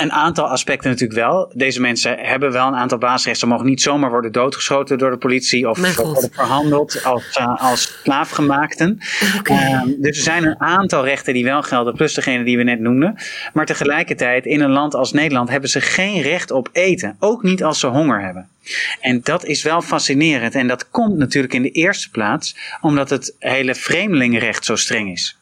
Een 0.00 0.12
aantal 0.12 0.48
aspecten 0.48 0.90
natuurlijk 0.90 1.20
wel. 1.20 1.52
Deze 1.54 1.80
mensen 1.80 2.18
hebben 2.18 2.52
wel 2.52 2.66
een 2.66 2.74
aantal 2.74 2.98
basisrechten. 2.98 3.48
Ze 3.48 3.52
mogen 3.54 3.66
niet 3.66 3.82
zomaar 3.82 4.10
worden 4.10 4.32
doodgeschoten 4.32 4.98
door 4.98 5.10
de 5.10 5.16
politie 5.16 5.68
of 5.68 5.96
worden 5.96 6.30
verhandeld 6.32 7.04
als, 7.04 7.36
uh, 7.40 7.56
als 7.56 8.00
slaafgemaakten. 8.02 8.98
Okay. 9.38 9.72
Uh, 9.72 9.82
dus 9.84 10.16
er 10.16 10.22
zijn 10.22 10.44
een 10.44 10.60
aantal 10.60 11.04
rechten 11.04 11.34
die 11.34 11.44
wel 11.44 11.62
gelden, 11.62 11.94
plus 11.94 12.14
degene 12.14 12.44
die 12.44 12.56
we 12.56 12.62
net 12.62 12.80
noemden. 12.80 13.14
Maar 13.52 13.66
tegelijkertijd, 13.66 14.46
in 14.46 14.60
een 14.60 14.70
land 14.70 14.94
als 14.94 15.12
Nederland 15.12 15.48
hebben 15.48 15.70
ze 15.70 15.80
geen 15.80 16.22
recht 16.22 16.50
op 16.50 16.68
eten. 16.72 17.16
Ook 17.18 17.42
niet 17.42 17.64
als 17.64 17.80
ze 17.80 17.86
honger 17.86 18.20
hebben. 18.20 18.48
En 19.00 19.20
dat 19.22 19.44
is 19.44 19.62
wel 19.62 19.82
fascinerend. 19.82 20.54
En 20.54 20.66
dat 20.66 20.90
komt 20.90 21.16
natuurlijk 21.16 21.54
in 21.54 21.62
de 21.62 21.70
eerste 21.70 22.10
plaats 22.10 22.56
omdat 22.80 23.10
het 23.10 23.34
hele 23.38 23.74
vreemdelingenrecht 23.74 24.64
zo 24.64 24.76
streng 24.76 25.10
is 25.10 25.39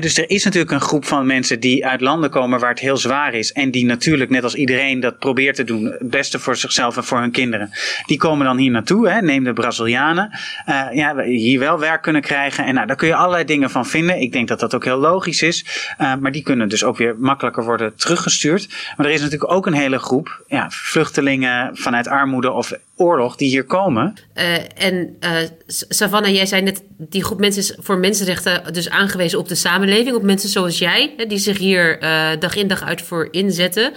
dus 0.00 0.18
er 0.18 0.30
is 0.30 0.44
natuurlijk 0.44 0.72
een 0.72 0.80
groep 0.80 1.04
van 1.04 1.26
mensen 1.26 1.60
die 1.60 1.86
uit 1.86 2.00
landen 2.00 2.30
komen 2.30 2.60
waar 2.60 2.70
het 2.70 2.78
heel 2.78 2.96
zwaar 2.96 3.34
is. 3.34 3.52
En 3.52 3.70
die 3.70 3.84
natuurlijk, 3.84 4.30
net 4.30 4.44
als 4.44 4.54
iedereen 4.54 5.00
dat 5.00 5.18
probeert 5.18 5.56
te 5.56 5.64
doen, 5.64 5.84
het 5.84 6.10
beste 6.10 6.38
voor 6.38 6.56
zichzelf 6.56 6.96
en 6.96 7.04
voor 7.04 7.18
hun 7.18 7.30
kinderen. 7.30 7.70
Die 8.06 8.18
komen 8.18 8.46
dan 8.46 8.56
hier 8.56 8.70
naartoe. 8.70 9.20
Neem 9.20 9.44
de 9.44 9.52
Brazilianen. 9.52 10.30
Uh, 10.68 10.86
ja, 10.92 11.22
hier 11.22 11.58
wel 11.58 11.78
werk 11.78 12.02
kunnen 12.02 12.22
krijgen. 12.22 12.64
En 12.64 12.74
nou, 12.74 12.86
daar 12.86 12.96
kun 12.96 13.08
je 13.08 13.14
allerlei 13.14 13.44
dingen 13.44 13.70
van 13.70 13.86
vinden. 13.86 14.20
Ik 14.20 14.32
denk 14.32 14.48
dat 14.48 14.60
dat 14.60 14.74
ook 14.74 14.84
heel 14.84 14.98
logisch 14.98 15.42
is. 15.42 15.64
Uh, 16.00 16.14
maar 16.20 16.32
die 16.32 16.42
kunnen 16.42 16.68
dus 16.68 16.84
ook 16.84 16.96
weer 16.96 17.14
makkelijker 17.18 17.64
worden 17.64 17.96
teruggestuurd. 17.96 18.68
Maar 18.96 19.06
er 19.06 19.12
is 19.12 19.20
natuurlijk 19.20 19.52
ook 19.52 19.66
een 19.66 19.72
hele 19.72 19.98
groep 19.98 20.44
ja, 20.46 20.70
vluchtelingen 20.70 21.76
vanuit 21.76 22.08
armoede 22.08 22.50
of 22.50 22.72
oorlog 23.02 23.36
die 23.36 23.48
hier 23.48 23.64
komen. 23.64 24.14
Uh, 24.34 24.84
en 24.86 25.16
uh, 25.20 25.30
Savannah, 25.66 26.34
jij 26.34 26.46
zei 26.46 26.62
net, 26.62 26.82
die 26.98 27.24
groep 27.24 27.38
mensen 27.38 27.62
is 27.62 27.74
voor 27.78 27.98
mensenrechten 27.98 28.72
dus 28.72 28.90
aangewezen 28.90 29.38
op 29.38 29.48
de 29.48 29.54
samenleving. 29.54 30.16
Op 30.16 30.22
mensen 30.22 30.48
zoals 30.48 30.78
jij, 30.78 31.14
hè, 31.16 31.26
die 31.26 31.38
zich 31.38 31.58
hier 31.58 32.02
uh, 32.02 32.30
dag 32.38 32.54
in 32.54 32.68
dag 32.68 32.82
uit 32.82 33.02
voor 33.02 33.28
inzetten. 33.30 33.92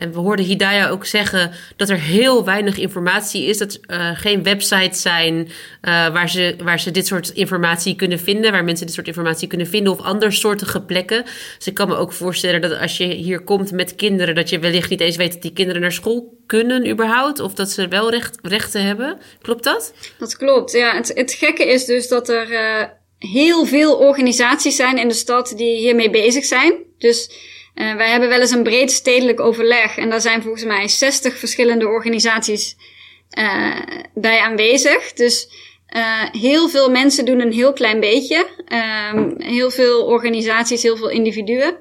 En 0.00 0.12
we 0.12 0.18
hoorden 0.18 0.44
Hidaya 0.44 0.88
ook 0.88 1.06
zeggen 1.06 1.50
dat 1.76 1.88
er 1.88 1.98
heel 1.98 2.44
weinig 2.44 2.78
informatie 2.78 3.44
is. 3.44 3.58
Dat 3.58 3.78
uh, 3.86 4.10
geen 4.14 4.42
websites 4.42 5.02
zijn 5.02 5.34
uh, 5.36 5.48
waar, 6.12 6.30
ze, 6.30 6.56
waar 6.62 6.80
ze 6.80 6.90
dit 6.90 7.06
soort 7.06 7.28
informatie 7.28 7.96
kunnen 7.96 8.18
vinden. 8.18 8.52
Waar 8.52 8.64
mensen 8.64 8.86
dit 8.86 8.94
soort 8.94 9.06
informatie 9.06 9.48
kunnen 9.48 9.66
vinden. 9.66 9.92
Of 9.92 10.00
andersoortige 10.00 10.82
plekken. 10.82 11.24
Dus 11.56 11.66
ik 11.66 11.74
kan 11.74 11.88
me 11.88 11.96
ook 11.96 12.12
voorstellen 12.12 12.60
dat 12.60 12.78
als 12.78 12.96
je 12.96 13.04
hier 13.04 13.40
komt 13.40 13.72
met 13.72 13.94
kinderen. 13.94 14.34
Dat 14.34 14.48
je 14.48 14.58
wellicht 14.58 14.90
niet 14.90 15.00
eens 15.00 15.16
weet 15.16 15.32
dat 15.32 15.42
die 15.42 15.52
kinderen 15.52 15.80
naar 15.80 15.92
school 15.92 16.38
kunnen 16.46 16.88
überhaupt. 16.88 17.40
Of 17.40 17.54
dat 17.54 17.70
ze 17.70 17.88
wel 17.88 18.10
recht, 18.10 18.38
rechten 18.42 18.84
hebben. 18.84 19.18
Klopt 19.42 19.64
dat? 19.64 19.94
Dat 20.18 20.36
klopt. 20.36 20.72
Ja, 20.72 20.94
het, 20.94 21.12
het 21.14 21.32
gekke 21.32 21.64
is 21.64 21.84
dus 21.84 22.08
dat 22.08 22.28
er 22.28 22.50
uh, 22.50 22.84
heel 23.18 23.66
veel 23.66 23.94
organisaties 23.94 24.76
zijn 24.76 24.98
in 24.98 25.08
de 25.08 25.14
stad 25.14 25.52
die 25.56 25.76
hiermee 25.76 26.10
bezig 26.10 26.44
zijn. 26.44 26.74
Dus 26.98 27.30
uh, 27.74 27.94
wij 27.94 28.10
hebben 28.10 28.28
wel 28.28 28.40
eens 28.40 28.50
een 28.50 28.62
breed 28.62 28.90
stedelijk 28.90 29.40
overleg 29.40 29.96
en 29.96 30.10
daar 30.10 30.20
zijn 30.20 30.42
volgens 30.42 30.64
mij 30.64 30.88
60 30.88 31.38
verschillende 31.38 31.86
organisaties 31.86 32.76
uh, 33.38 33.80
bij 34.14 34.40
aanwezig. 34.40 35.12
Dus 35.12 35.48
uh, 35.96 36.22
heel 36.32 36.68
veel 36.68 36.90
mensen 36.90 37.24
doen 37.24 37.40
een 37.40 37.52
heel 37.52 37.72
klein 37.72 38.00
beetje. 38.00 38.46
Um, 39.12 39.34
heel 39.38 39.70
veel 39.70 40.04
organisaties, 40.04 40.82
heel 40.82 40.96
veel 40.96 41.10
individuen. 41.10 41.76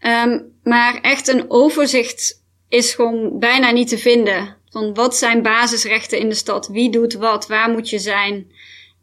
Um, 0.00 0.52
maar 0.62 0.98
echt 1.00 1.28
een 1.28 1.44
overzicht 1.48 2.42
is 2.68 2.94
gewoon 2.94 3.38
bijna 3.38 3.70
niet 3.70 3.88
te 3.88 3.98
vinden. 3.98 4.56
Van 4.70 4.94
wat 4.94 5.16
zijn 5.16 5.42
basisrechten 5.42 6.18
in 6.18 6.28
de 6.28 6.34
stad? 6.34 6.68
Wie 6.68 6.90
doet 6.90 7.14
wat? 7.14 7.46
Waar 7.46 7.70
moet 7.70 7.90
je 7.90 7.98
zijn? 7.98 8.52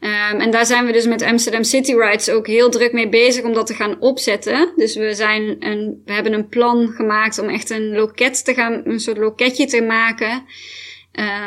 Um, 0.04 0.40
en 0.40 0.52
daar 0.52 0.66
zijn 0.66 0.86
we 0.86 0.92
dus 0.92 1.06
met 1.06 1.22
Amsterdam 1.22 1.64
City 1.64 1.94
Rights 1.94 2.30
ook 2.30 2.48
heel 2.48 2.70
druk 2.70 2.94
mee 2.94 3.10
bezig 3.10 3.44
om 3.44 3.54
dat 3.54 3.68
te 3.68 3.74
gaan 3.74 4.00
opzetten. 4.00 4.74
Dus 4.76 4.96
we, 4.96 5.14
zijn 5.14 5.56
een, 5.60 6.02
we 6.06 6.14
hebben 6.14 6.34
een 6.34 6.48
plan 6.48 6.88
gemaakt 6.88 7.40
om 7.40 7.50
echt 7.50 7.70
een 7.70 7.96
loket 7.96 8.46
te 8.46 8.54
gaan, 8.54 8.82
een 8.84 9.00
soort 9.00 9.18
loketje 9.18 9.66
te 9.66 9.82
maken. 9.82 10.44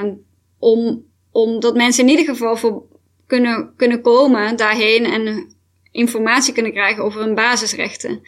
Um, 0.00 0.24
om, 0.58 1.04
om 1.32 1.60
dat 1.60 1.74
mensen 1.74 2.04
in 2.04 2.10
ieder 2.10 2.24
geval 2.24 2.56
voor 2.56 2.82
kunnen, 3.26 3.72
kunnen 3.76 4.00
komen 4.00 4.56
daarheen 4.56 5.04
en 5.04 5.54
informatie 5.90 6.54
kunnen 6.54 6.72
krijgen 6.72 7.04
over 7.04 7.20
hun 7.20 7.34
basisrechten. 7.34 8.22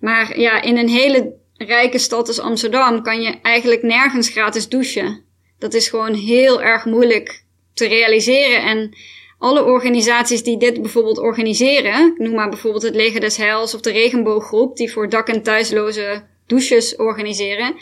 Maar 0.00 0.40
ja, 0.40 0.62
in 0.62 0.76
een 0.76 0.88
hele 0.88 1.32
rijke 1.56 1.98
stad 1.98 2.28
als 2.28 2.40
Amsterdam 2.40 3.02
kan 3.02 3.22
je 3.22 3.40
eigenlijk 3.42 3.82
nergens 3.82 4.28
gratis 4.28 4.68
douchen. 4.68 5.24
Dat 5.58 5.74
is 5.74 5.88
gewoon 5.88 6.14
heel 6.14 6.62
erg 6.62 6.84
moeilijk 6.84 7.44
te 7.74 7.86
realiseren 7.86 8.62
en 8.62 8.96
alle 9.42 9.64
organisaties 9.64 10.42
die 10.42 10.58
dit 10.58 10.82
bijvoorbeeld 10.82 11.18
organiseren, 11.18 12.14
noem 12.16 12.34
maar 12.34 12.48
bijvoorbeeld 12.48 12.82
het 12.82 12.94
Leger 12.94 13.20
des 13.20 13.36
Heils 13.36 13.74
of 13.74 13.80
de 13.80 13.92
Regenbooggroep, 13.92 14.76
die 14.76 14.92
voor 14.92 15.08
dak- 15.08 15.28
en 15.28 15.42
thuisloze 15.42 16.22
douches 16.46 16.96
organiseren, 16.96 17.74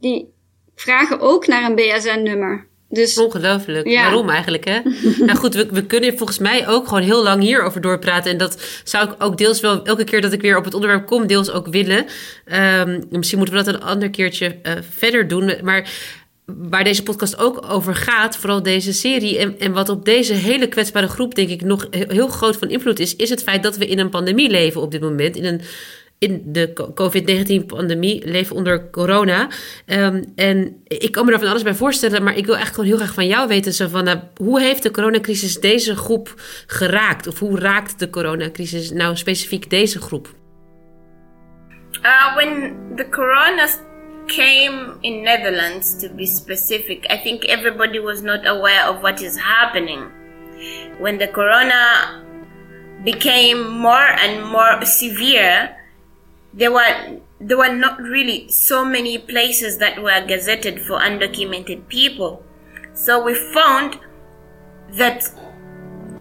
die 0.00 0.32
vragen 0.74 1.20
ook 1.20 1.46
naar 1.46 1.70
een 1.70 1.74
BSN-nummer. 1.74 2.66
Dus, 2.88 3.18
Ongelooflijk. 3.18 3.88
Ja. 3.88 4.02
Waarom 4.02 4.30
eigenlijk, 4.30 4.64
hè? 4.64 4.80
nou 5.26 5.38
goed, 5.38 5.54
we, 5.54 5.68
we 5.70 5.86
kunnen 5.86 6.16
volgens 6.16 6.38
mij 6.38 6.68
ook 6.68 6.88
gewoon 6.88 7.02
heel 7.02 7.22
lang 7.22 7.42
hierover 7.42 7.80
doorpraten. 7.80 8.30
En 8.30 8.38
dat 8.38 8.80
zou 8.84 9.08
ik 9.08 9.14
ook 9.18 9.38
deels 9.38 9.60
wel, 9.60 9.84
elke 9.84 10.04
keer 10.04 10.20
dat 10.20 10.32
ik 10.32 10.40
weer 10.40 10.56
op 10.56 10.64
het 10.64 10.74
onderwerp 10.74 11.06
kom, 11.06 11.26
deels 11.26 11.50
ook 11.50 11.66
willen. 11.66 12.06
Um, 12.46 13.04
misschien 13.10 13.38
moeten 13.38 13.56
we 13.56 13.64
dat 13.64 13.74
een 13.74 13.82
ander 13.82 14.10
keertje 14.10 14.58
uh, 14.62 14.72
verder 14.90 15.28
doen. 15.28 15.52
Maar 15.62 15.90
waar 16.46 16.84
deze 16.84 17.02
podcast 17.02 17.38
ook 17.38 17.64
over 17.68 17.94
gaat, 17.94 18.36
vooral 18.36 18.62
deze 18.62 18.92
serie. 18.92 19.38
En, 19.38 19.58
en 19.58 19.72
wat 19.72 19.88
op 19.88 20.04
deze 20.04 20.32
hele 20.32 20.68
kwetsbare 20.68 21.08
groep, 21.08 21.34
denk 21.34 21.48
ik, 21.48 21.62
nog 21.62 21.86
heel 21.90 22.28
groot 22.28 22.56
van 22.56 22.68
invloed 22.68 22.98
is, 22.98 23.16
is 23.16 23.30
het 23.30 23.42
feit 23.42 23.62
dat 23.62 23.76
we 23.76 23.86
in 23.86 23.98
een 23.98 24.10
pandemie 24.10 24.50
leven 24.50 24.80
op 24.80 24.90
dit 24.90 25.00
moment. 25.00 25.36
In 25.36 25.44
een 25.44 25.60
in 26.18 26.42
de 26.46 26.72
COVID-19-pandemie, 26.94 28.28
leven 28.28 28.56
onder 28.56 28.90
corona. 28.90 29.48
Um, 29.86 30.24
en 30.36 30.82
ik 30.84 31.12
kan 31.12 31.26
me 31.26 31.32
er 31.32 31.38
van 31.38 31.48
alles 31.48 31.62
bij 31.62 31.74
voorstellen, 31.74 32.22
maar 32.22 32.36
ik 32.36 32.46
wil 32.46 32.56
echt 32.56 32.74
gewoon 32.74 32.86
heel 32.86 32.96
graag 32.96 33.14
van 33.14 33.26
jou 33.26 33.48
weten, 33.48 33.72
Savannah, 33.72 34.20
hoe 34.36 34.60
heeft 34.60 34.82
de 34.82 34.90
coronacrisis 34.90 35.60
deze 35.60 35.96
groep 35.96 36.34
geraakt? 36.66 37.26
Of 37.26 37.38
hoe 37.38 37.58
raakt 37.58 37.98
de 37.98 38.10
coronacrisis 38.10 38.90
nou 38.90 39.16
specifiek 39.16 39.70
deze 39.70 40.00
groep? 40.00 40.34
Uh, 42.02 42.34
when 42.34 42.76
the 42.96 43.08
corona 43.08 43.68
came 44.28 44.98
in 45.02 45.24
Netherlands, 45.24 45.94
to 45.96 46.08
be 46.08 46.26
specific, 46.26 47.06
I 47.10 47.16
think 47.18 47.44
everybody 47.46 47.98
was 47.98 48.22
not 48.22 48.46
aware 48.46 48.86
of 48.86 49.02
what 49.02 49.22
is 49.22 49.38
happening. 49.38 50.10
When 50.98 51.18
the 51.18 51.28
corona 51.28 52.24
became 53.04 53.68
more 53.68 54.06
and 54.06 54.46
more 54.46 54.84
severe, 54.84 55.76
there 56.52 56.72
were 56.72 57.20
there 57.40 57.58
were 57.58 57.74
not 57.74 58.00
really 58.00 58.48
so 58.48 58.84
many 58.84 59.18
places 59.18 59.78
that 59.78 60.02
were 60.02 60.24
gazetted 60.26 60.80
for 60.80 60.98
undocumented 60.98 61.88
people. 61.88 62.42
So 62.94 63.22
we 63.22 63.34
found 63.34 63.98
that 64.92 65.28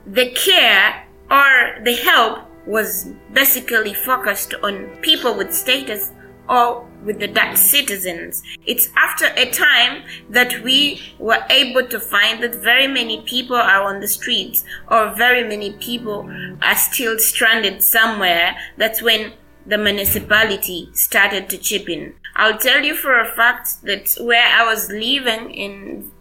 the 0.06 0.32
care 0.32 1.08
or 1.30 1.84
the 1.84 1.94
help 1.94 2.40
was 2.66 3.08
basically 3.32 3.94
focused 3.94 4.54
on 4.64 4.88
people 5.02 5.36
with 5.36 5.54
status 5.54 6.12
or 6.50 6.90
with 7.06 7.20
the 7.20 7.28
Dutch 7.28 7.58
citizens. 7.58 8.44
It's 8.66 8.90
after 8.96 9.26
a 9.36 9.50
time 9.52 10.04
that 10.30 10.64
we 10.64 11.02
were 11.20 11.44
able 11.50 11.88
to 11.88 12.00
find 12.00 12.42
that 12.44 12.56
very 12.56 12.88
many 12.88 13.22
people 13.22 13.56
are 13.56 13.84
on 13.84 14.00
the 14.00 14.08
streets 14.08 14.64
or 14.90 15.14
very 15.16 15.48
many 15.48 15.74
people 15.74 16.30
are 16.62 16.76
still 16.76 17.20
stranded 17.20 17.82
somewhere. 17.84 18.56
That's 18.78 19.02
when 19.02 19.34
the 19.66 19.78
municipality 19.78 20.90
started 20.94 21.50
to 21.50 21.58
chip 21.58 21.90
in. 21.90 22.16
I'll 22.36 22.58
tell 22.58 22.84
you 22.84 22.96
for 22.96 23.20
a 23.20 23.36
fact 23.36 23.84
that 23.84 24.16
where 24.20 24.46
I 24.46 24.66
was 24.66 24.90
living 24.90 25.54
in 25.54 26.12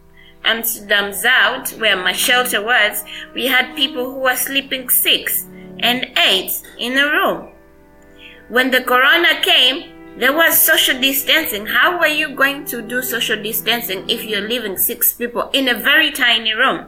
Amsterdam 0.45 1.11
Zuid, 1.11 1.79
where 1.79 1.97
my 1.97 2.13
shelter 2.13 2.63
was, 2.63 3.03
we 3.33 3.47
had 3.47 3.75
people 3.75 4.05
who 4.05 4.19
were 4.19 4.35
sleeping 4.35 4.89
six 4.89 5.47
and 5.79 6.11
eight 6.17 6.51
in 6.77 6.97
a 6.97 7.09
room. 7.09 7.49
When 8.49 8.71
the 8.71 8.81
corona 8.81 9.41
came, 9.41 9.92
there 10.17 10.33
was 10.33 10.61
social 10.61 10.99
distancing. 10.99 11.65
How 11.65 11.99
were 11.99 12.07
you 12.07 12.35
going 12.35 12.65
to 12.65 12.81
do 12.81 13.01
social 13.01 13.41
distancing 13.41 14.09
if 14.09 14.23
you're 14.23 14.47
living 14.47 14.77
six 14.77 15.13
people 15.13 15.49
in 15.53 15.67
a 15.67 15.73
very 15.73 16.11
tiny 16.11 16.53
room? 16.53 16.87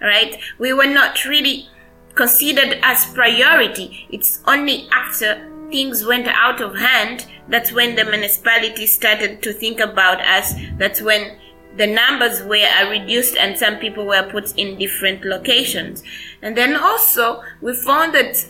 Right? 0.00 0.38
We 0.58 0.72
were 0.72 0.86
not 0.86 1.24
really 1.24 1.68
considered 2.14 2.78
as 2.82 3.06
priority. 3.12 4.06
It's 4.10 4.42
only 4.46 4.88
after 4.92 5.50
things 5.70 6.04
went 6.04 6.26
out 6.26 6.60
of 6.60 6.76
hand, 6.76 7.26
that's 7.48 7.72
when 7.72 7.96
the 7.96 8.04
municipality 8.04 8.86
started 8.86 9.42
to 9.42 9.52
think 9.52 9.80
about 9.80 10.20
us. 10.20 10.54
That's 10.76 11.00
when 11.00 11.38
the 11.76 11.86
numbers 11.86 12.42
were 12.42 12.56
uh, 12.56 12.90
reduced 12.90 13.36
and 13.36 13.56
some 13.56 13.76
people 13.76 14.04
were 14.04 14.28
put 14.30 14.56
in 14.58 14.78
different 14.78 15.24
locations. 15.24 16.02
And 16.42 16.56
then 16.56 16.76
also 16.76 17.42
we 17.60 17.74
found 17.74 18.14
that 18.14 18.44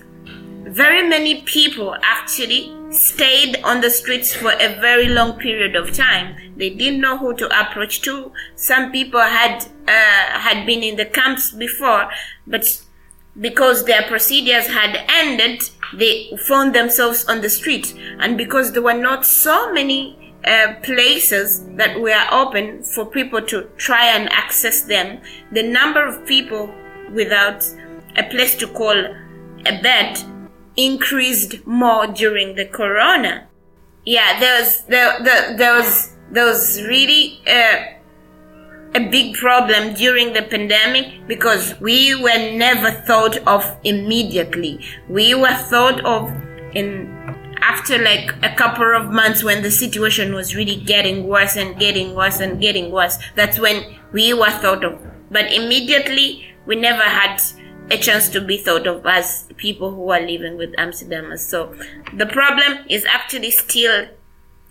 very 0.65 1.07
many 1.07 1.43
people 1.43 1.97
actually 2.03 2.75
stayed 2.91 3.63
on 3.63 3.81
the 3.81 3.91
streets 3.91 4.35
for 4.35 4.53
a 4.53 4.81
very 4.81 5.09
long 5.09 5.39
period 5.39 5.77
of 5.77 5.93
time. 5.93 6.55
They 6.57 6.71
didn't 6.71 7.01
know 7.01 7.17
who 7.19 7.35
to 7.37 7.61
approach 7.61 8.03
to. 8.03 8.33
Some 8.57 8.93
people 8.93 9.21
had 9.21 9.65
uh, 9.87 10.39
had 10.41 10.67
been 10.67 10.83
in 10.83 10.97
the 10.97 11.07
camps 11.07 11.53
before, 11.53 12.11
but 12.47 12.83
because 13.41 13.85
their 13.85 14.03
procedures 14.03 14.67
had 14.67 15.05
ended, 15.09 15.63
they 15.95 16.37
found 16.47 16.75
themselves 16.75 17.25
on 17.27 17.41
the 17.41 17.49
street. 17.49 17.95
And 18.19 18.37
because 18.37 18.73
there 18.73 18.83
were 18.83 18.95
not 18.95 19.25
so 19.25 19.73
many 19.73 20.35
uh, 20.45 20.75
places 20.83 21.65
that 21.77 22.01
were 22.01 22.27
open 22.31 22.83
for 22.83 23.07
people 23.07 23.43
to 23.43 23.71
try 23.77 24.07
and 24.07 24.31
access 24.33 24.83
them, 24.83 25.21
the 25.53 25.63
number 25.63 26.05
of 26.05 26.27
people 26.27 26.73
without 27.13 27.65
a 28.17 28.25
place 28.25 28.57
to 28.57 28.67
call 28.67 28.97
a 28.97 29.83
bed 29.83 30.19
increased 30.77 31.67
more 31.67 32.07
during 32.07 32.57
the 32.57 32.67
corona. 32.67 33.49
Yeah, 34.05 34.41
there 34.41 34.61
was 34.61 34.83
there, 34.85 35.23
there, 35.23 35.57
there 35.57 35.75
was 35.75 36.17
there 36.31 36.47
was 36.47 36.83
really 36.83 37.41
a 38.95 39.01
big 39.11 39.35
problem 39.35 39.95
during 39.95 40.33
the 40.33 40.43
pandemic 40.43 41.27
because 41.27 41.79
we 41.81 42.15
were 42.15 42.57
never 42.57 42.91
thought 42.91 43.37
of 43.47 43.65
immediately. 43.85 44.85
We 45.09 45.35
were 45.35 45.55
thought 45.55 46.05
of 46.05 46.31
in 46.75 47.09
after 47.63 47.99
like 47.99 48.33
a 48.43 48.55
couple 48.57 48.97
of 48.97 49.11
months 49.11 49.45
when 49.45 49.63
the 49.63 49.71
situation 49.71 50.35
was 50.35 50.57
really 50.57 50.77
getting 50.77 51.29
worse 51.29 51.57
and 51.57 51.79
getting 51.79 52.15
worse 52.15 52.41
and 52.41 52.61
getting 52.61 52.91
worse. 52.91 53.19
That's 53.37 53.59
when 53.59 53.97
we 54.13 54.33
were 54.33 54.51
thought 54.51 54.85
of. 54.85 54.99
But 55.31 55.53
immediately 55.53 56.47
we 56.67 56.77
never 56.77 57.03
had 57.03 57.41
a 57.91 57.97
chance 57.97 58.29
to 58.31 58.41
be 58.41 58.57
thought 58.57 58.87
of 58.87 59.05
as 59.07 59.49
people 59.57 59.95
who 59.95 60.11
are 60.11 60.21
living 60.21 60.57
with 60.57 60.75
Amsterdamers. 60.77 61.41
So 61.41 61.75
the 62.15 62.27
problem 62.27 62.85
is 62.89 63.05
actually 63.05 63.51
still 63.51 64.09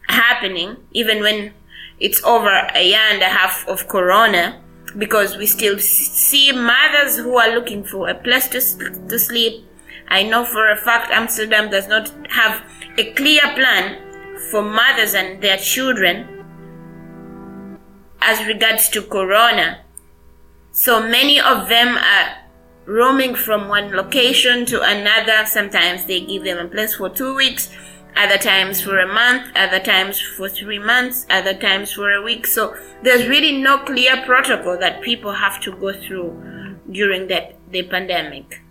happening 0.07 0.77
even 0.91 1.21
when 1.21 1.53
it's 1.99 2.23
over 2.23 2.67
a 2.73 2.83
year 2.83 3.07
and 3.11 3.21
a 3.21 3.29
half 3.29 3.67
of 3.67 3.87
corona 3.87 4.61
because 4.97 5.37
we 5.37 5.45
still 5.45 5.77
see 5.79 6.51
mothers 6.51 7.17
who 7.17 7.37
are 7.37 7.53
looking 7.53 7.83
for 7.83 8.09
a 8.09 8.15
place 8.15 8.47
to, 8.47 8.59
to 9.07 9.19
sleep. 9.19 9.65
I 10.07 10.23
know 10.23 10.45
for 10.45 10.69
a 10.71 10.77
fact 10.77 11.11
Amsterdam 11.11 11.69
does 11.69 11.87
not 11.87 12.11
have 12.31 12.63
a 12.97 13.11
clear 13.13 13.41
plan 13.53 14.39
for 14.49 14.61
mothers 14.63 15.13
and 15.13 15.41
their 15.41 15.57
children 15.57 16.39
as 18.21 18.45
regards 18.47 18.89
to 18.89 19.01
corona. 19.01 19.81
So 20.71 21.01
many 21.01 21.39
of 21.39 21.69
them 21.69 21.97
are 21.97 22.35
roaming 22.89 23.35
from 23.35 23.67
one 23.67 23.91
location 23.91 24.65
to 24.65 24.81
another. 24.81 25.45
Sometimes 25.45 26.05
they 26.05 26.21
give 26.21 26.43
them 26.43 26.57
a 26.57 26.67
place 26.67 26.95
for 26.95 27.09
two 27.09 27.35
weeks 27.35 27.69
other 28.15 28.37
times 28.37 28.81
for 28.81 28.99
a 28.99 29.07
month, 29.07 29.43
other 29.55 29.79
times 29.79 30.21
for 30.21 30.49
three 30.49 30.79
months, 30.79 31.25
other 31.29 31.53
times 31.53 31.93
for 31.93 32.11
a 32.11 32.21
week. 32.21 32.45
So 32.45 32.73
there's 33.03 33.27
really 33.27 33.61
no 33.61 33.77
clear 33.77 34.21
protocol 34.25 34.77
that 34.79 35.01
people 35.01 35.31
have 35.31 35.59
to 35.61 35.71
go 35.71 35.93
through 35.93 36.33
during 36.91 37.27
that, 37.27 37.55
the 37.71 37.83
pandemic. 37.83 38.61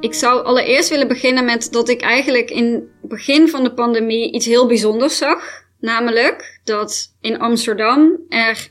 Ik 0.00 0.14
zou 0.14 0.44
allereerst 0.44 0.88
willen 0.88 1.08
beginnen 1.08 1.44
met 1.44 1.72
dat 1.72 1.88
ik 1.88 2.00
eigenlijk 2.00 2.50
in 2.50 2.72
het 3.00 3.10
begin 3.10 3.48
van 3.48 3.64
de 3.64 3.74
pandemie 3.74 4.32
iets 4.32 4.46
heel 4.46 4.66
bijzonders 4.66 5.18
zag. 5.18 5.62
Namelijk 5.80 6.60
dat 6.64 7.14
in 7.20 7.38
Amsterdam 7.38 8.18
er 8.28 8.68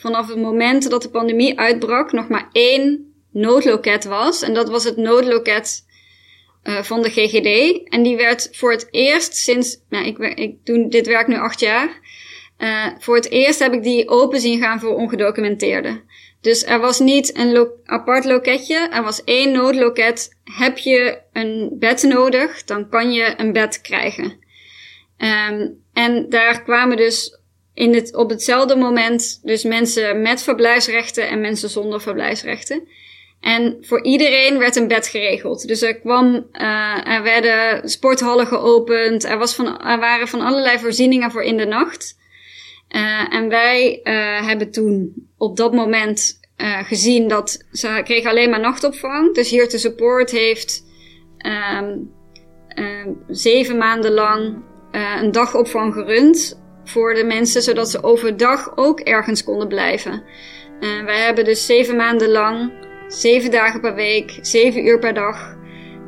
vanaf 0.00 0.28
het 0.28 0.38
moment 0.38 0.90
dat 0.90 1.02
de 1.02 1.10
pandemie 1.10 1.58
uitbrak 1.58 2.12
nog 2.12 2.28
maar 2.28 2.48
één 2.52 3.14
noodloket 3.30 4.04
was. 4.04 4.42
En 4.42 4.54
dat 4.54 4.68
was 4.68 4.84
het 4.84 4.96
noodloket 4.96 5.84
uh, 6.64 6.82
van 6.82 7.02
de 7.02 7.10
GGD. 7.10 7.80
En 7.88 8.02
die 8.02 8.16
werd 8.16 8.48
voor 8.52 8.72
het 8.72 8.88
eerst 8.90 9.36
sinds, 9.36 9.78
nou, 9.88 10.06
ik, 10.06 10.18
ik 10.18 10.56
doe 10.64 10.88
dit 10.88 11.06
werk 11.06 11.26
nu 11.26 11.36
acht 11.36 11.60
jaar. 11.60 12.00
Uh, 12.58 12.86
voor 12.98 13.16
het 13.16 13.30
eerst 13.30 13.58
heb 13.58 13.72
ik 13.72 13.82
die 13.82 14.08
open 14.08 14.40
zien 14.40 14.60
gaan 14.60 14.80
voor 14.80 14.94
ongedocumenteerden. 14.94 16.02
Dus 16.40 16.64
er 16.64 16.80
was 16.80 16.98
niet 16.98 17.36
een 17.36 17.68
apart 17.84 18.24
loketje, 18.24 18.88
er 18.88 19.02
was 19.02 19.24
één 19.24 19.52
noodloket. 19.52 20.36
Heb 20.44 20.78
je 20.78 21.20
een 21.32 21.76
bed 21.78 22.02
nodig, 22.02 22.64
dan 22.64 22.88
kan 22.88 23.12
je 23.12 23.34
een 23.36 23.52
bed 23.52 23.80
krijgen. 23.80 24.44
Um, 25.18 25.84
en 25.92 26.28
daar 26.28 26.62
kwamen 26.62 26.96
dus 26.96 27.38
in 27.76 27.94
het, 27.94 28.14
op 28.14 28.30
hetzelfde 28.30 28.76
moment 28.76 29.40
dus 29.42 29.64
mensen 29.64 30.22
met 30.22 30.42
verblijfsrechten 30.42 31.28
en 31.28 31.40
mensen 31.40 31.68
zonder 31.68 32.00
verblijfsrechten. 32.00 32.88
En 33.40 33.76
voor 33.80 34.04
iedereen 34.04 34.58
werd 34.58 34.76
een 34.76 34.88
bed 34.88 35.06
geregeld. 35.06 35.68
Dus 35.68 35.82
er 35.82 35.98
kwam, 35.98 36.46
uh, 36.52 37.06
er 37.06 37.22
werden 37.22 37.88
sporthallen 37.88 38.46
geopend. 38.46 39.24
Er, 39.24 39.38
was 39.38 39.54
van, 39.54 39.80
er 39.80 39.98
waren 39.98 40.28
van 40.28 40.40
allerlei 40.40 40.78
voorzieningen 40.78 41.30
voor 41.30 41.42
in 41.42 41.56
de 41.56 41.66
nacht. 41.66 42.18
Uh, 42.90 43.34
en 43.34 43.48
wij 43.48 44.00
uh, 44.04 44.46
hebben 44.46 44.70
toen 44.70 45.14
op 45.36 45.56
dat 45.56 45.72
moment 45.72 46.40
gezien 46.82 47.28
dat 47.28 47.64
ze 47.72 48.00
kregen 48.04 48.30
alleen 48.30 48.50
maar 48.50 48.60
nachtopvang. 48.60 49.34
Dus 49.34 49.50
hier 49.50 49.68
te 49.68 49.78
support 49.78 50.30
heeft 50.30 50.84
um, 51.38 52.10
zeven 53.28 53.76
maanden 53.76 54.12
lang 54.12 54.62
een 55.20 55.32
dagopvang 55.32 55.92
gerund 55.92 56.64
voor 56.88 57.14
de 57.14 57.24
mensen, 57.24 57.62
zodat 57.62 57.90
ze 57.90 58.02
overdag 58.02 58.72
ook 58.76 59.00
ergens 59.00 59.44
konden 59.44 59.68
blijven. 59.68 60.22
wij 60.80 61.18
hebben 61.18 61.44
dus 61.44 61.66
zeven 61.66 61.96
maanden 61.96 62.30
lang 62.30 62.72
zeven 63.08 63.50
dagen 63.50 63.80
per 63.80 63.94
week, 63.94 64.38
zeven 64.40 64.86
uur 64.86 64.98
per 64.98 65.14
dag. 65.14 65.56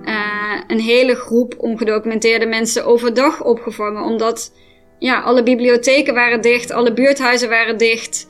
Uh, 0.05 0.61
een 0.67 0.81
hele 0.81 1.14
groep 1.14 1.55
ongedocumenteerde 1.59 2.47
mensen 2.47 2.85
overdag 2.85 3.45
opgevangen. 3.45 4.03
Omdat 4.03 4.53
ja, 4.99 5.21
alle 5.21 5.43
bibliotheken 5.43 6.14
waren 6.14 6.41
dicht, 6.41 6.71
alle 6.71 6.93
buurthuizen 6.93 7.49
waren 7.49 7.77
dicht. 7.77 8.27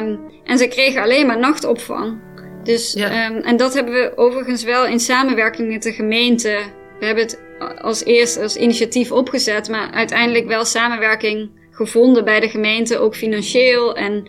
Um, 0.00 0.20
en 0.44 0.58
ze 0.58 0.68
kregen 0.68 1.02
alleen 1.02 1.26
maar 1.26 1.38
nachtopvang. 1.38 2.20
Dus, 2.62 2.92
ja. 2.92 3.30
um, 3.30 3.36
en 3.36 3.56
dat 3.56 3.74
hebben 3.74 3.94
we 3.94 4.12
overigens 4.16 4.64
wel 4.64 4.86
in 4.86 5.00
samenwerking 5.00 5.68
met 5.68 5.82
de 5.82 5.92
gemeente. 5.92 6.58
We 6.98 7.06
hebben 7.06 7.24
het 7.24 7.42
als 7.80 8.04
eerst 8.04 8.40
als 8.40 8.56
initiatief 8.56 9.12
opgezet, 9.12 9.68
maar 9.68 9.90
uiteindelijk 9.90 10.46
wel 10.46 10.64
samenwerking 10.64 11.50
gevonden 11.74 12.24
bij 12.24 12.40
de 12.40 12.48
gemeente, 12.48 12.98
ook 12.98 13.16
financieel. 13.16 13.96
En 13.96 14.28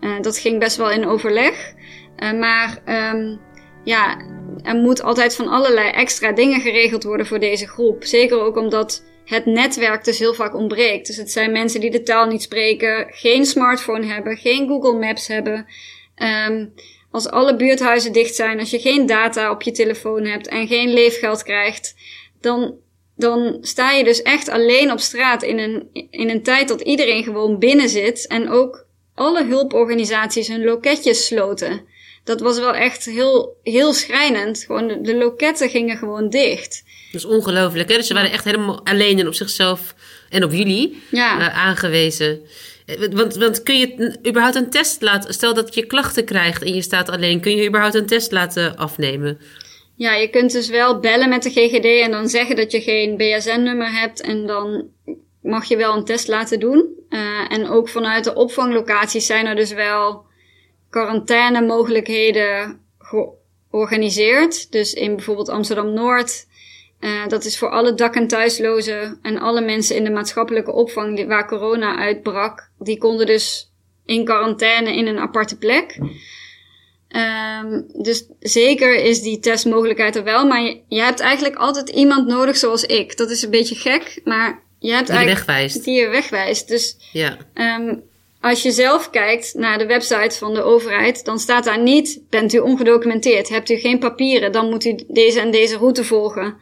uh, 0.00 0.20
dat 0.20 0.38
ging 0.38 0.58
best 0.58 0.76
wel 0.76 0.90
in 0.90 1.06
overleg. 1.06 1.72
Uh, 2.18 2.32
maar 2.32 2.82
um, 3.14 3.40
ja, 3.84 4.20
er 4.62 4.74
moet 4.74 5.02
altijd 5.02 5.34
van 5.34 5.48
allerlei 5.48 5.90
extra 5.90 6.32
dingen 6.32 6.60
geregeld 6.60 7.02
worden 7.04 7.26
voor 7.26 7.38
deze 7.38 7.68
groep. 7.68 8.04
Zeker 8.04 8.40
ook 8.40 8.56
omdat 8.56 9.04
het 9.24 9.46
netwerk 9.46 10.04
dus 10.04 10.18
heel 10.18 10.34
vaak 10.34 10.54
ontbreekt. 10.54 11.06
Dus 11.06 11.16
het 11.16 11.30
zijn 11.30 11.52
mensen 11.52 11.80
die 11.80 11.90
de 11.90 12.02
taal 12.02 12.26
niet 12.26 12.42
spreken, 12.42 13.06
geen 13.10 13.44
smartphone 13.44 14.06
hebben, 14.06 14.36
geen 14.36 14.68
Google 14.68 14.98
Maps 14.98 15.26
hebben. 15.26 15.66
Um, 16.48 16.72
als 17.10 17.30
alle 17.30 17.56
buurthuizen 17.56 18.12
dicht 18.12 18.34
zijn, 18.34 18.58
als 18.58 18.70
je 18.70 18.78
geen 18.78 19.06
data 19.06 19.50
op 19.50 19.62
je 19.62 19.70
telefoon 19.70 20.24
hebt 20.24 20.48
en 20.48 20.66
geen 20.66 20.92
leefgeld 20.92 21.42
krijgt, 21.42 21.94
dan, 22.40 22.74
dan 23.16 23.58
sta 23.60 23.90
je 23.90 24.04
dus 24.04 24.22
echt 24.22 24.48
alleen 24.48 24.92
op 24.92 25.00
straat 25.00 25.42
in 25.42 25.58
een, 25.58 25.88
in 26.10 26.30
een 26.30 26.42
tijd 26.42 26.68
dat 26.68 26.80
iedereen 26.80 27.24
gewoon 27.24 27.58
binnen 27.58 27.88
zit 27.88 28.26
en 28.26 28.50
ook 28.50 28.86
alle 29.14 29.44
hulporganisaties 29.44 30.48
hun 30.48 30.64
loketjes 30.64 31.26
sloten. 31.26 31.84
Dat 32.24 32.40
was 32.40 32.58
wel 32.58 32.74
echt 32.74 33.04
heel, 33.04 33.56
heel 33.62 33.92
schrijnend. 33.92 34.64
Gewoon 34.66 34.88
de, 34.88 35.00
de 35.00 35.16
loketten 35.16 35.70
gingen 35.70 35.96
gewoon 35.96 36.28
dicht. 36.30 36.84
Dat 37.12 37.20
is 37.20 37.26
ongelooflijk, 37.26 37.88
hè? 37.88 37.96
Dus 37.96 38.06
ze 38.06 38.14
waren 38.14 38.30
echt 38.30 38.44
helemaal 38.44 38.86
alleen 38.86 39.18
en 39.18 39.26
op 39.26 39.34
zichzelf 39.34 39.94
en 40.30 40.44
op 40.44 40.52
jullie 40.52 41.02
ja. 41.10 41.38
uh, 41.38 41.58
aangewezen. 41.58 42.40
Eh, 42.86 42.96
want, 43.12 43.34
want 43.34 43.62
kun 43.62 43.78
je 43.78 44.18
überhaupt 44.26 44.56
een 44.56 44.70
test 44.70 45.02
laten... 45.02 45.34
Stel 45.34 45.54
dat 45.54 45.74
je 45.74 45.86
klachten 45.86 46.24
krijgt 46.24 46.62
en 46.62 46.74
je 46.74 46.82
staat 46.82 47.08
alleen... 47.08 47.40
Kun 47.40 47.56
je 47.56 47.68
überhaupt 47.68 47.94
een 47.94 48.06
test 48.06 48.32
laten 48.32 48.76
afnemen? 48.76 49.38
Ja, 49.96 50.14
je 50.14 50.28
kunt 50.28 50.52
dus 50.52 50.68
wel 50.68 51.00
bellen 51.00 51.28
met 51.28 51.42
de 51.42 51.50
GGD 51.50 51.84
en 51.84 52.10
dan 52.10 52.28
zeggen 52.28 52.56
dat 52.56 52.72
je 52.72 52.80
geen 52.80 53.16
BSN-nummer 53.16 54.00
hebt. 54.00 54.20
En 54.20 54.46
dan 54.46 54.88
mag 55.42 55.64
je 55.64 55.76
wel 55.76 55.96
een 55.96 56.04
test 56.04 56.28
laten 56.28 56.60
doen. 56.60 56.88
Uh, 57.10 57.52
en 57.52 57.68
ook 57.68 57.88
vanuit 57.88 58.24
de 58.24 58.34
opvanglocaties 58.34 59.26
zijn 59.26 59.46
er 59.46 59.56
dus 59.56 59.72
wel 59.72 60.24
quarantaine 60.90 61.60
mogelijkheden 61.60 62.80
georganiseerd. 62.98 64.72
Dus 64.72 64.94
in 64.94 65.16
bijvoorbeeld 65.16 65.48
Amsterdam-Noord 65.48 66.46
uh, 67.00 67.26
dat 67.26 67.44
is 67.44 67.58
voor 67.58 67.68
alle 67.68 67.94
dak- 67.94 68.14
en 68.14 68.26
thuislozen 68.26 69.18
en 69.22 69.38
alle 69.38 69.60
mensen 69.60 69.96
in 69.96 70.04
de 70.04 70.10
maatschappelijke 70.10 70.72
opvang 70.72 71.26
waar 71.26 71.46
corona 71.46 71.96
uitbrak. 71.96 72.70
Die 72.78 72.98
konden 72.98 73.26
dus 73.26 73.72
in 74.04 74.24
quarantaine 74.24 74.96
in 74.96 75.06
een 75.06 75.18
aparte 75.18 75.58
plek. 75.58 75.98
Um, 77.08 77.86
dus 78.02 78.26
zeker 78.40 78.94
is 78.94 79.22
die 79.22 79.38
testmogelijkheid 79.38 80.16
er 80.16 80.24
wel. 80.24 80.46
Maar 80.46 80.62
je, 80.62 80.80
je, 80.88 81.00
hebt 81.00 81.20
eigenlijk 81.20 81.56
altijd 81.56 81.88
iemand 81.88 82.26
nodig 82.26 82.56
zoals 82.56 82.84
ik. 82.84 83.16
Dat 83.16 83.30
is 83.30 83.42
een 83.42 83.50
beetje 83.50 83.74
gek, 83.74 84.20
maar 84.24 84.62
je 84.78 84.92
hebt 84.92 85.06
die 85.06 85.16
eigenlijk... 85.16 85.46
wegwijst. 85.46 85.84
Die 85.84 86.00
je 86.00 86.08
wegwijst. 86.08 86.68
Dus 86.68 86.96
ja. 87.12 87.36
Um, 87.54 88.02
als 88.40 88.62
je 88.62 88.70
zelf 88.70 89.10
kijkt 89.10 89.54
naar 89.54 89.78
de 89.78 89.86
website 89.86 90.38
van 90.38 90.54
de 90.54 90.62
overheid, 90.62 91.24
dan 91.24 91.38
staat 91.38 91.64
daar 91.64 91.82
niet: 91.82 92.22
bent 92.30 92.52
u 92.52 92.58
ongedocumenteerd, 92.58 93.48
hebt 93.48 93.70
u 93.70 93.76
geen 93.76 93.98
papieren, 93.98 94.52
dan 94.52 94.68
moet 94.70 94.84
u 94.84 94.98
deze 95.08 95.40
en 95.40 95.50
deze 95.50 95.76
route 95.76 96.04
volgen. 96.04 96.56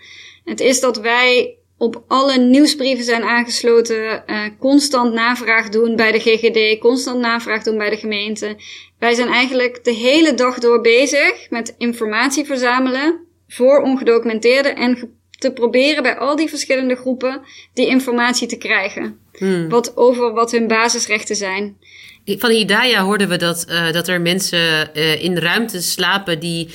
Het 0.44 0.61
is 0.61 0.80
dat 0.80 0.96
wij 0.96 1.57
op 1.85 2.05
alle 2.09 2.38
nieuwsbrieven 2.38 3.05
zijn 3.05 3.23
aangesloten, 3.23 4.25
uh, 4.27 4.40
constant 4.59 5.12
navraag 5.12 5.68
doen 5.68 5.97
bij 5.97 6.12
de 6.12 6.18
GGD, 6.18 6.79
constant 6.81 7.20
navraag 7.20 7.62
doen 7.62 7.79
bij 7.79 7.90
de 7.90 7.97
gemeente. 7.97 8.57
Wij 8.99 9.14
zijn 9.14 9.29
eigenlijk 9.29 9.85
de 9.85 9.92
hele 9.92 10.35
dag 10.35 10.59
door 10.59 10.81
bezig 10.81 11.51
met 11.51 11.75
informatie 11.79 12.44
verzamelen 12.44 13.27
voor 13.49 13.83
ongedocumenteerden 13.83 14.77
en 14.77 15.18
te 15.38 15.53
proberen 15.53 16.03
bij 16.03 16.16
al 16.16 16.37
die 16.37 16.49
verschillende 16.49 16.97
groepen 16.97 17.40
die 17.75 17.87
informatie 17.87 18.49
te 18.49 18.59
krijgen. 18.59 19.18
Hmm. 19.33 19.68
Wat 19.68 19.97
over 19.97 20.33
wat 20.33 20.51
hun 20.51 20.66
basisrechten 20.66 21.37
zijn. 21.37 21.77
Van 22.25 22.51
Hidaya 22.51 23.03
hoorden 23.03 23.29
we 23.29 23.37
dat, 23.37 23.66
uh, 23.68 23.92
dat 23.92 24.09
er 24.09 24.20
mensen 24.20 24.90
uh, 24.94 25.23
in 25.23 25.37
ruimtes 25.37 25.92
slapen 25.92 26.38
die 26.40 26.68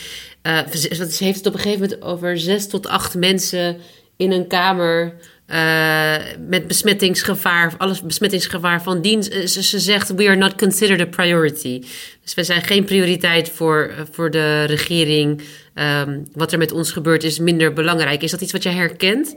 ze 0.74 1.24
heeft 1.24 1.38
het 1.38 1.48
op 1.48 1.54
een 1.54 1.60
gegeven 1.60 1.82
moment 1.82 2.02
over 2.02 2.38
zes 2.38 2.68
tot 2.68 2.88
acht 2.88 3.16
mensen 3.16 3.78
in 4.20 4.32
een 4.32 4.48
kamer. 4.48 5.14
Uh, 5.48 6.16
met 6.48 6.68
besmettingsgevaar, 6.68 7.74
alles 7.78 8.02
besmettingsgevaar 8.02 8.82
van 8.84 9.02
dienst. 9.02 9.30
Eh, 9.30 9.46
ze, 9.46 9.64
ze, 9.64 9.80
zegt: 9.80 10.14
We 10.14 10.28
are 10.28 10.36
not 10.36 10.56
considered 10.56 11.02
a 11.02 11.06
priority. 11.06 11.84
Dus 12.24 12.34
we 12.34 12.44
zijn 12.44 12.62
geen 12.62 12.84
prioriteit 12.84 13.50
voor, 13.50 13.92
voor 14.12 14.32
de 14.32 14.64
regering. 14.64 15.42
Um, 15.76 16.28
wat 16.34 16.52
er 16.52 16.58
met 16.58 16.72
ons 16.72 16.92
gebeurt 16.92 17.24
is 17.24 17.40
minder 17.40 17.74
belangrijk. 17.74 18.22
Is 18.22 18.32
dat 18.32 18.42
iets 18.42 18.52
wat 18.52 18.64
je 18.64 18.70
herkent? 18.70 19.36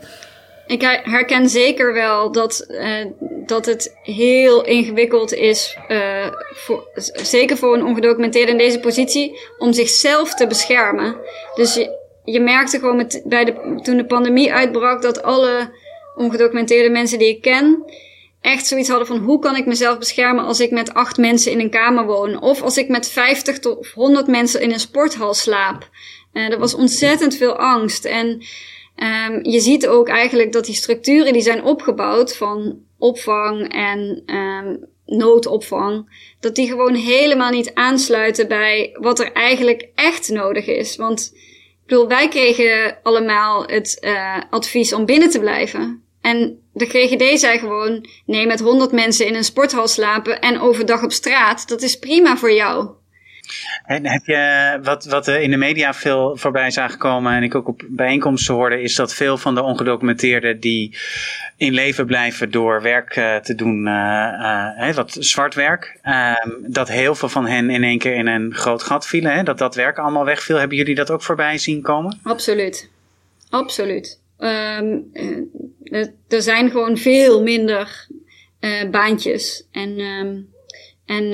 Ik 0.67 1.01
herken 1.03 1.49
zeker 1.49 1.93
wel 1.93 2.33
dat, 2.33 2.67
dat 3.47 3.67
het 3.67 3.97
heel 4.03 4.65
ingewikkeld 4.65 5.33
is, 5.33 5.77
zeker 7.05 7.57
voor 7.57 7.75
een 7.75 7.85
ongedocumenteerde 7.85 8.53
in 8.53 8.59
deze 8.59 8.81
positie, 8.81 9.39
om 9.59 9.73
zichzelf 9.73 10.35
te 10.35 10.47
beschermen. 10.47 11.17
Dus 11.55 11.75
je, 11.75 12.02
je 12.25 12.41
merkte 12.41 12.79
gewoon 12.79 12.97
met, 12.97 13.23
bij 13.25 13.45
de, 13.45 13.81
toen 13.83 13.97
de 13.97 14.07
pandemie 14.07 14.53
uitbrak 14.53 15.03
dat 15.03 15.23
alle 15.23 15.71
ongedocumenteerde 16.17 16.91
mensen 16.91 17.19
die 17.19 17.29
ik 17.29 17.43
ken 17.43 17.85
echt 18.41 18.67
zoiets 18.67 18.89
hadden 18.89 19.07
van 19.07 19.19
hoe 19.19 19.39
kan 19.39 19.57
ik 19.57 19.67
mezelf 19.67 19.99
beschermen 19.99 20.45
als 20.45 20.61
ik 20.61 20.71
met 20.71 20.95
acht 20.95 21.17
mensen 21.17 21.53
in 21.53 21.61
een 21.61 21.71
kamer 21.71 22.07
woon? 22.07 22.43
Of 22.43 22.63
als 22.63 22.77
ik 22.77 22.89
met 22.89 23.09
50 23.09 23.59
tot 23.59 23.87
100 23.95 24.27
mensen 24.27 24.61
in 24.61 24.73
een 24.73 24.81
sporthal 24.81 25.35
slaap. 25.35 25.89
Uh, 26.33 26.51
er 26.51 26.59
was 26.59 26.75
ontzettend 26.75 27.37
veel 27.37 27.57
angst. 27.57 28.05
En 28.05 28.43
Um, 28.97 29.45
je 29.45 29.61
ziet 29.61 29.87
ook 29.87 30.09
eigenlijk 30.09 30.53
dat 30.53 30.65
die 30.65 30.75
structuren 30.75 31.33
die 31.33 31.43
zijn 31.43 31.65
opgebouwd 31.65 32.37
van 32.37 32.79
opvang 32.99 33.73
en 33.73 34.23
um, 34.27 34.87
noodopvang, 35.07 36.15
dat 36.41 36.55
die 36.55 36.69
gewoon 36.69 36.95
helemaal 36.95 37.51
niet 37.51 37.75
aansluiten 37.75 38.49
bij 38.49 38.97
wat 39.01 39.21
er 39.21 39.33
eigenlijk 39.33 39.89
echt 39.95 40.31
nodig 40.31 40.67
is. 40.67 40.97
Want 40.97 41.37
bedoel, 41.93 42.09
wij 42.09 42.29
kregen 42.29 42.99
allemaal 43.03 43.65
het 43.67 43.99
uh, 44.01 44.39
advies 44.51 44.93
om 44.93 45.05
binnen 45.05 45.31
te 45.31 45.41
blijven. 45.41 46.05
En 46.21 46.63
de 46.73 46.87
GGD 46.87 47.41
zei 47.41 47.59
gewoon: 47.59 48.07
nee, 48.27 48.47
met 48.47 48.61
100 48.61 48.93
mensen 48.93 49.27
in 49.27 49.35
een 49.35 49.45
sporthal 49.45 49.89
slapen 49.89 50.41
en 50.41 50.61
overdag 50.61 51.03
op 51.03 51.13
straat, 51.13 51.69
dat 51.69 51.83
is 51.83 51.99
prima 51.99 52.37
voor 52.37 52.53
jou. 52.53 52.91
En 53.85 54.07
heb 54.07 54.25
je, 54.25 54.79
wat, 54.83 55.05
wat 55.05 55.29
in 55.29 55.51
de 55.51 55.57
media 55.57 55.95
veel 55.95 56.37
voorbij 56.37 56.71
zagen 56.71 56.99
komen 56.99 57.33
en 57.33 57.43
ik 57.43 57.55
ook 57.55 57.69
op 57.69 57.83
bijeenkomsten 57.89 58.55
hoorde, 58.55 58.83
is 58.83 58.95
dat 58.95 59.15
veel 59.15 59.39
van 59.39 59.55
de 59.55 59.63
ongedocumenteerden 59.63 60.61
die 60.61 60.97
in 61.57 61.73
leven 61.73 62.07
blijven 62.07 62.51
door 62.51 62.83
werk 62.83 63.17
uh, 63.17 63.37
te 63.37 63.55
doen, 63.55 63.87
uh, 63.87 63.93
uh, 64.79 64.95
wat 64.95 65.17
zwart 65.19 65.55
werk, 65.55 65.99
ehm, 66.03 66.51
dat 66.61 66.89
heel 66.89 67.15
veel 67.15 67.29
van 67.29 67.47
hen 67.47 67.71
in 67.71 67.85
één 67.85 67.99
keer 67.99 68.15
in 68.15 68.27
een 68.27 68.55
groot 68.55 68.83
gat 68.83 69.07
vielen, 69.07 69.33
hè, 69.33 69.43
dat 69.43 69.59
dat 69.59 69.75
werk 69.75 69.99
allemaal 69.99 70.25
wegviel. 70.25 70.57
Hebben 70.57 70.77
jullie 70.77 70.95
dat 70.95 71.11
ook 71.11 71.23
voorbij 71.23 71.59
zien 71.59 71.83
komen? 71.83 72.19
Absoluut. 72.23 72.91
Absoluut. 73.51 74.21
Um, 74.39 75.11
er 76.29 76.43
zijn 76.43 76.71
gewoon 76.71 76.97
veel 76.97 77.43
minder 77.43 78.07
baantjes 78.91 79.67
en 79.73 80.01
um, 80.01 80.52
en 81.13 81.33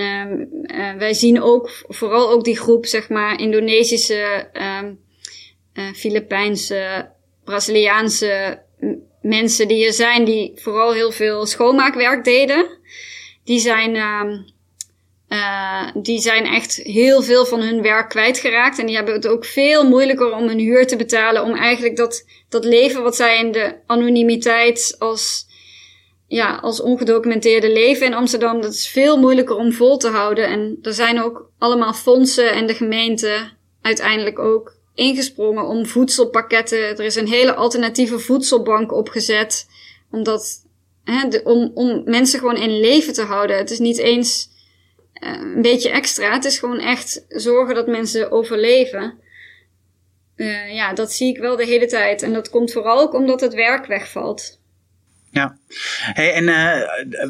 uh, 0.71 0.93
wij 0.99 1.15
zien 1.15 1.43
ook, 1.43 1.71
vooral 1.89 2.31
ook 2.31 2.45
die 2.45 2.57
groep, 2.57 2.87
zeg 2.87 3.09
maar, 3.09 3.41
Indonesische, 3.41 4.49
uh, 4.53 4.83
Filipijnse, 5.95 7.11
Braziliaanse 7.45 8.63
mensen 9.23 9.69
die 9.69 9.87
er 9.87 9.93
zijn, 9.93 10.25
die 10.25 10.53
vooral 10.55 10.93
heel 10.93 11.13
veel 11.13 11.47
schoonmaakwerk 11.47 12.25
deden. 12.25 12.67
Die 13.45 13.59
zijn, 13.59 13.95
uh, 15.29 15.89
die 16.03 16.21
zijn 16.21 16.47
echt 16.47 16.77
heel 16.77 17.23
veel 17.23 17.47
van 17.47 17.61
hun 17.61 17.83
werk 17.83 18.09
kwijtgeraakt. 18.09 18.79
En 18.79 18.87
die 18.87 18.97
hebben 18.97 19.15
het 19.15 19.27
ook 19.27 19.45
veel 19.45 19.89
moeilijker 19.89 20.33
om 20.33 20.49
hun 20.49 20.59
huur 20.59 20.87
te 20.87 20.97
betalen. 20.97 21.43
Om 21.43 21.55
eigenlijk 21.55 21.97
dat, 21.97 22.25
dat 22.49 22.65
leven 22.65 23.03
wat 23.03 23.17
zij 23.17 23.39
in 23.39 23.53
de 23.53 23.75
anonimiteit 23.87 24.97
als 24.99 25.48
ja, 26.29 26.57
als 26.57 26.81
ongedocumenteerde 26.81 27.73
leven 27.73 28.07
in 28.07 28.15
Amsterdam, 28.15 28.61
dat 28.61 28.73
is 28.73 28.89
veel 28.89 29.19
moeilijker 29.19 29.57
om 29.57 29.73
vol 29.73 29.97
te 29.97 30.09
houden. 30.09 30.47
En 30.47 30.79
er 30.83 30.93
zijn 30.93 31.23
ook 31.23 31.51
allemaal 31.59 31.93
fondsen 31.93 32.53
en 32.53 32.67
de 32.67 32.75
gemeente 32.75 33.51
uiteindelijk 33.83 34.39
ook 34.39 34.77
ingesprongen 34.95 35.67
om 35.67 35.87
voedselpakketten. 35.87 36.79
Er 36.79 37.01
is 37.01 37.17
een 37.17 37.29
hele 37.29 37.55
alternatieve 37.55 38.19
voedselbank 38.19 38.93
opgezet. 38.93 39.67
Omdat, 40.11 40.67
hè, 41.05 41.39
om, 41.45 41.71
om 41.75 42.03
mensen 42.05 42.39
gewoon 42.39 42.57
in 42.57 42.81
leven 42.81 43.13
te 43.13 43.23
houden. 43.23 43.57
Het 43.57 43.71
is 43.71 43.79
niet 43.79 43.99
eens 43.99 44.49
uh, 45.23 45.41
een 45.41 45.63
beetje 45.63 45.91
extra. 45.91 46.33
Het 46.33 46.45
is 46.45 46.59
gewoon 46.59 46.79
echt 46.79 47.25
zorgen 47.29 47.75
dat 47.75 47.87
mensen 47.87 48.31
overleven. 48.31 49.19
Uh, 50.37 50.75
ja, 50.75 50.93
dat 50.93 51.13
zie 51.13 51.29
ik 51.29 51.39
wel 51.39 51.57
de 51.57 51.67
hele 51.67 51.87
tijd. 51.87 52.23
En 52.23 52.33
dat 52.33 52.51
komt 52.51 52.73
vooral 52.73 53.01
ook 53.01 53.15
omdat 53.15 53.41
het 53.41 53.55
werk 53.55 53.87
wegvalt. 53.87 54.58
Ja, 55.31 55.57
hey, 56.13 56.33
en 56.33 56.43
uh, 56.43 56.55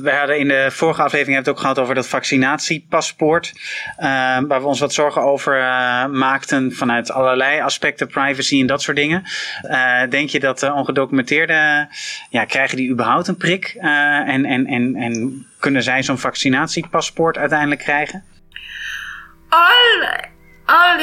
we 0.02 0.10
hadden 0.10 0.38
in 0.38 0.48
de 0.48 0.66
vorige 0.70 1.02
aflevering 1.02 1.38
het 1.38 1.48
ook 1.48 1.58
gehad 1.58 1.78
over 1.78 1.94
dat 1.94 2.06
vaccinatiepaspoort. 2.08 3.52
Uh, 3.98 4.04
waar 4.48 4.60
we 4.60 4.66
ons 4.66 4.80
wat 4.80 4.92
zorgen 4.92 5.22
over 5.22 5.58
uh, 5.58 6.06
maakten 6.06 6.72
vanuit 6.72 7.10
allerlei 7.10 7.60
aspecten, 7.60 8.06
privacy 8.06 8.60
en 8.60 8.66
dat 8.66 8.82
soort 8.82 8.96
dingen. 8.96 9.22
denk 10.08 10.28
je 10.28 10.40
dat 10.40 10.62
ongedocumenteerden, 10.62 11.88
ja, 12.30 12.44
krijgen 12.44 12.76
die 12.76 12.90
überhaupt 12.90 13.28
een 13.28 13.36
prik? 13.36 13.76
en, 13.78 14.44
en, 14.44 14.66
en, 14.66 14.96
en 14.96 15.46
kunnen 15.58 15.82
zij 15.82 16.02
zo'n 16.02 16.18
vaccinatiepaspoort 16.18 17.38
uiteindelijk 17.38 17.80
krijgen? 17.80 18.24
All 19.48 19.88
all 20.02 20.37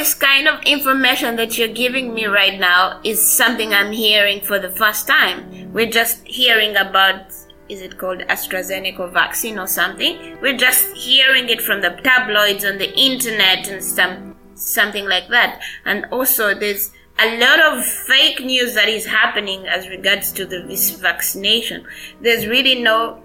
this 0.06 0.14
kind 0.14 0.48
of 0.48 0.62
information 0.66 1.36
that 1.36 1.58
you're 1.58 1.68
giving 1.68 2.14
me 2.14 2.28
right 2.28 2.60
now 2.60 3.00
is 3.04 3.20
something 3.20 3.74
I'm 3.74 3.92
hearing 3.92 4.40
for 4.40 4.60
the 4.60 4.70
first 4.70 5.08
time. 5.08 5.74
We're 5.74 5.90
just 5.90 6.24
hearing 6.28 6.78
about 6.78 7.34
is 7.70 7.82
it 7.82 7.98
called 7.98 8.20
AstraZeneca 8.20 9.12
vaccine 9.12 9.58
or 9.58 9.66
something? 9.66 10.38
We're 10.42 10.58
just 10.58 10.96
hearing 10.96 11.50
it 11.50 11.60
from 11.60 11.82
the 11.82 11.90
tabloids 12.04 12.64
on 12.64 12.78
the 12.78 12.96
internet 12.96 13.68
and 13.68 13.84
some 13.84 14.36
something 14.54 15.06
like 15.06 15.28
that. 15.30 15.60
And 15.86 16.06
also 16.12 16.54
there's 16.54 16.92
a 17.18 17.40
lot 17.40 17.60
of 17.60 17.84
fake 17.84 18.42
news 18.42 18.76
that 18.76 18.88
is 18.88 19.08
happening 19.08 19.66
as 19.66 19.90
regards 19.90 20.32
to 20.34 20.46
the, 20.46 20.60
this 20.68 20.92
vaccination. 20.92 21.84
There's 22.22 22.46
really 22.46 22.80
no 22.80 23.24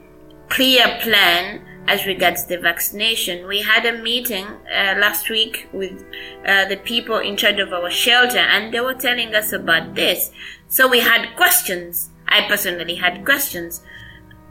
clear 0.48 0.98
plan 1.02 1.60
as 1.86 2.06
regards 2.06 2.46
the 2.46 2.58
vaccination. 2.58 3.46
We 3.46 3.62
had 3.62 3.84
a 3.86 4.02
meeting 4.02 4.46
uh, 4.46 4.94
last 4.98 5.28
week 5.28 5.68
with 5.72 6.04
uh, 6.46 6.66
the 6.66 6.76
people 6.76 7.18
in 7.18 7.36
charge 7.36 7.58
of 7.58 7.72
our 7.72 7.90
shelter, 7.90 8.38
and 8.38 8.72
they 8.72 8.80
were 8.80 8.94
telling 8.94 9.34
us 9.34 9.52
about 9.52 9.94
this. 9.94 10.30
So 10.68 10.88
we 10.88 11.00
had 11.00 11.34
questions. 11.36 12.10
I 12.28 12.46
personally 12.46 12.94
had 12.94 13.24
questions. 13.24 13.82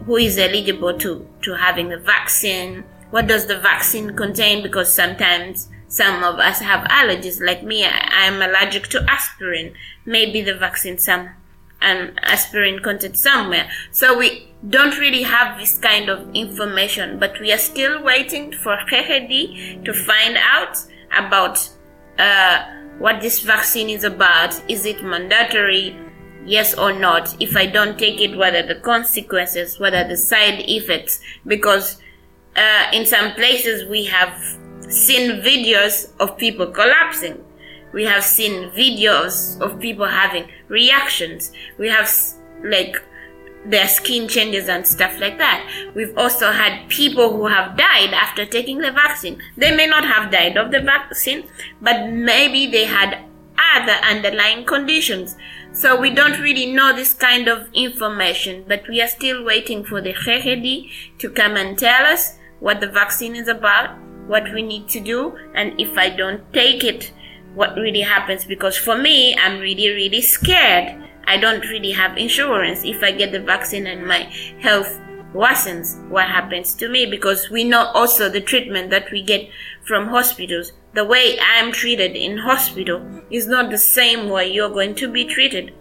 Who 0.05 0.17
is 0.17 0.37
eligible 0.37 0.97
to, 0.99 1.27
to 1.41 1.53
having 1.55 1.89
the 1.89 1.97
vaccine? 1.97 2.83
What 3.11 3.27
does 3.27 3.47
the 3.47 3.59
vaccine 3.59 4.15
contain? 4.15 4.61
Because 4.61 4.93
sometimes 4.93 5.69
some 5.87 6.23
of 6.23 6.39
us 6.39 6.59
have 6.59 6.87
allergies. 6.87 7.43
Like 7.43 7.63
me, 7.63 7.83
I, 7.85 8.25
am 8.25 8.41
allergic 8.41 8.87
to 8.89 9.03
aspirin. 9.09 9.73
Maybe 10.05 10.41
the 10.41 10.55
vaccine 10.55 10.97
some 10.97 11.29
an 11.81 12.17
aspirin 12.23 12.79
content 12.79 13.17
somewhere. 13.17 13.69
So 13.91 14.17
we 14.17 14.47
don't 14.67 14.97
really 14.97 15.23
have 15.23 15.57
this 15.57 15.77
kind 15.77 16.09
of 16.09 16.33
information, 16.35 17.19
but 17.19 17.39
we 17.39 17.51
are 17.51 17.57
still 17.57 18.03
waiting 18.03 18.51
for 18.51 18.77
Khehedi 18.91 19.83
to 19.85 19.93
find 19.93 20.37
out 20.37 20.77
about 21.17 21.69
uh, 22.17 22.65
what 22.97 23.21
this 23.21 23.39
vaccine 23.41 23.89
is 23.89 24.03
about. 24.03 24.61
Is 24.69 24.85
it 24.85 25.03
mandatory? 25.03 25.97
Yes 26.45 26.73
or 26.73 26.93
not? 26.93 27.35
If 27.41 27.55
I 27.55 27.65
don't 27.65 27.99
take 27.99 28.19
it, 28.21 28.35
what 28.35 28.55
are 28.55 28.65
the 28.65 28.75
consequences? 28.75 29.79
What 29.79 29.93
are 29.93 30.07
the 30.07 30.17
side 30.17 30.63
effects? 30.67 31.19
Because 31.45 32.01
uh, 32.55 32.87
in 32.91 33.05
some 33.05 33.33
places 33.33 33.87
we 33.87 34.05
have 34.05 34.33
seen 34.89 35.41
videos 35.41 36.11
of 36.19 36.37
people 36.37 36.67
collapsing 36.67 37.43
we 37.93 38.05
have 38.05 38.23
seen 38.23 38.69
videos 38.71 39.59
of 39.61 39.79
people 39.79 40.05
having 40.05 40.47
reactions. 40.67 41.51
We 41.77 41.89
have 41.89 42.09
like 42.63 42.95
their 43.65 43.87
skin 43.87 44.27
changes 44.27 44.69
and 44.69 44.87
stuff 44.87 45.19
like 45.19 45.37
that. 45.37 45.69
We've 45.95 46.17
also 46.17 46.51
had 46.51 46.89
people 46.89 47.31
who 47.35 47.47
have 47.47 47.77
died 47.77 48.13
after 48.13 48.45
taking 48.45 48.79
the 48.79 48.91
vaccine. 48.91 49.41
They 49.57 49.75
may 49.75 49.87
not 49.87 50.05
have 50.05 50.31
died 50.31 50.57
of 50.57 50.71
the 50.71 50.81
vaccine, 50.81 51.47
but 51.81 52.09
maybe 52.09 52.67
they 52.67 52.85
had 52.85 53.25
other 53.75 53.97
underlying 54.09 54.65
conditions. 54.65 55.35
So 55.71 55.99
we 55.99 56.09
don't 56.09 56.39
really 56.39 56.65
know 56.71 56.95
this 56.95 57.13
kind 57.13 57.47
of 57.47 57.67
information, 57.73 58.65
but 58.67 58.87
we 58.87 59.01
are 59.01 59.07
still 59.07 59.43
waiting 59.43 59.83
for 59.83 60.01
the 60.01 60.13
Khehedi 60.13 60.89
to 61.19 61.29
come 61.29 61.57
and 61.57 61.77
tell 61.77 62.05
us 62.05 62.37
what 62.59 62.79
the 62.79 62.87
vaccine 62.87 63.35
is 63.35 63.47
about, 63.47 63.97
what 64.27 64.51
we 64.53 64.61
need 64.61 64.87
to 64.89 64.99
do, 64.99 65.37
and 65.53 65.79
if 65.79 65.97
I 65.97 66.09
don't 66.09 66.51
take 66.53 66.83
it, 66.83 67.11
what 67.55 67.75
really 67.75 68.01
happens 68.01 68.45
because 68.45 68.77
for 68.77 68.97
me, 68.97 69.35
I'm 69.37 69.59
really, 69.59 69.89
really 69.89 70.21
scared. 70.21 70.95
I 71.25 71.37
don't 71.37 71.63
really 71.69 71.91
have 71.91 72.17
insurance. 72.17 72.83
If 72.83 73.03
I 73.03 73.11
get 73.11 73.31
the 73.31 73.39
vaccine 73.39 73.87
and 73.87 74.05
my 74.05 74.31
health 74.61 74.99
worsens, 75.33 76.07
what 76.09 76.25
happens 76.25 76.73
to 76.75 76.89
me? 76.89 77.05
Because 77.05 77.49
we 77.49 77.63
know 77.63 77.85
also 77.93 78.29
the 78.29 78.41
treatment 78.41 78.89
that 78.89 79.11
we 79.11 79.21
get 79.21 79.49
from 79.85 80.07
hospitals. 80.07 80.73
The 80.95 81.05
way 81.05 81.37
I'm 81.39 81.71
treated 81.71 82.15
in 82.15 82.37
hospital 82.37 83.05
is 83.29 83.45
not 83.47 83.69
the 83.69 83.77
same 83.77 84.29
way 84.29 84.51
you're 84.51 84.69
going 84.71 84.95
to 84.95 85.07
be 85.07 85.25
treated. 85.25 85.71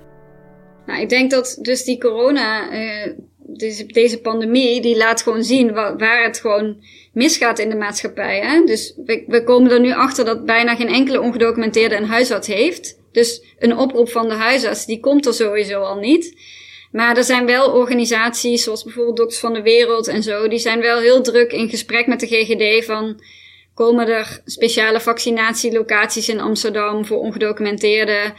Nou, 0.87 1.01
ik 1.01 1.09
denk 1.09 1.31
dat 1.31 1.59
dus 1.63 1.85
die 1.85 1.99
corona, 1.99 2.73
uh, 2.73 3.13
deze, 3.57 3.87
deze 3.87 4.21
pandemie, 4.21 4.81
die 4.81 4.97
laat 4.97 5.23
gewoon 5.23 5.45
zien 5.45 5.73
waar, 5.73 6.25
het 6.25 6.41
gewoon 6.41 6.77
misgaat 7.13 7.59
in 7.59 7.69
de 7.69 7.77
maatschappij. 7.77 8.41
Hè? 8.41 8.65
Dus 8.65 8.95
we, 9.05 9.25
we 9.27 9.45
komen 9.45 9.71
er 9.71 9.81
nu 9.81 9.93
achter 9.93 10.25
dat 10.25 10.45
bijna 10.45 10.77
geen 10.77 10.89
enkele 10.89 11.21
ongedocumenteerde 11.21 11.97
een 11.97 12.05
huisarts 12.05 12.47
heeft. 12.47 12.99
Dus 13.13 13.43
een 13.59 13.77
oproep 13.77 14.11
van 14.11 14.29
de 14.29 14.35
huisarts, 14.35 14.87
die 14.87 15.01
komt 15.01 15.27
er 15.27 15.35
sowieso 15.35 15.81
al 15.81 15.99
niet. 15.99 16.37
Maar 16.93 17.17
er 17.17 17.25
zijn 17.25 17.47
wel 17.47 17.71
organisaties, 17.71 18.63
zoals 18.63 18.85
bijvoorbeeld 18.85 19.17
Dokters 19.17 19.41
van 19.41 19.53
de 19.53 19.63
Wereld 19.63 20.09
en 20.09 20.23
zo, 20.23 20.49
die 20.49 20.59
zijn 20.59 20.81
wel 20.81 21.01
heel 21.01 21.23
druk 21.23 21.53
in 21.53 21.69
gesprek 21.69 22.07
met 22.07 22.21
de 22.21 22.27
GGD 22.27 22.85
van 22.85 23.21
komen 23.75 24.09
er 24.09 24.41
speciale 24.45 25.01
vaccinatielocaties 25.01 26.29
in 26.29 26.41
Amsterdam 26.41 27.05
voor 27.05 27.19
ongedocumenteerden. 27.19 28.35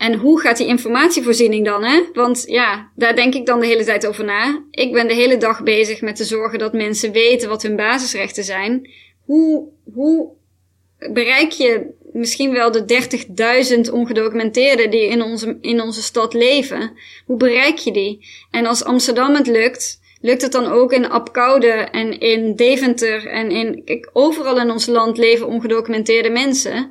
En 0.00 0.14
hoe 0.14 0.40
gaat 0.40 0.56
die 0.56 0.66
informatievoorziening 0.66 1.64
dan, 1.64 1.84
hè? 1.84 2.02
Want 2.12 2.44
ja, 2.46 2.90
daar 2.96 3.16
denk 3.16 3.34
ik 3.34 3.46
dan 3.46 3.60
de 3.60 3.66
hele 3.66 3.84
tijd 3.84 4.06
over 4.06 4.24
na. 4.24 4.64
Ik 4.70 4.92
ben 4.92 5.08
de 5.08 5.14
hele 5.14 5.36
dag 5.36 5.62
bezig 5.62 6.00
met 6.00 6.16
te 6.16 6.24
zorgen 6.24 6.58
dat 6.58 6.72
mensen 6.72 7.12
weten 7.12 7.48
wat 7.48 7.62
hun 7.62 7.76
basisrechten 7.76 8.44
zijn. 8.44 8.90
Hoe, 9.24 9.68
hoe 9.94 10.28
bereik 11.12 11.50
je 11.50 11.86
misschien 12.12 12.52
wel 12.52 12.70
de 12.70 13.02
30.000 13.86 13.92
ongedocumenteerden 13.92 14.90
die 14.90 15.06
in 15.06 15.22
onze, 15.22 15.58
in 15.60 15.80
onze 15.80 16.02
stad 16.02 16.34
leven? 16.34 16.92
Hoe 17.26 17.36
bereik 17.36 17.78
je 17.78 17.92
die? 17.92 18.26
En 18.50 18.66
als 18.66 18.84
Amsterdam 18.84 19.34
het 19.34 19.46
lukt, 19.46 20.00
lukt 20.20 20.42
het 20.42 20.52
dan 20.52 20.66
ook 20.66 20.92
in 20.92 21.10
Apkoude 21.10 21.70
en 21.70 22.20
in 22.20 22.56
Deventer 22.56 23.26
en 23.26 23.50
in, 23.50 23.84
kijk, 23.84 24.10
overal 24.12 24.60
in 24.60 24.70
ons 24.70 24.86
land 24.86 25.18
leven 25.18 25.46
ongedocumenteerde 25.46 26.30
mensen. 26.30 26.90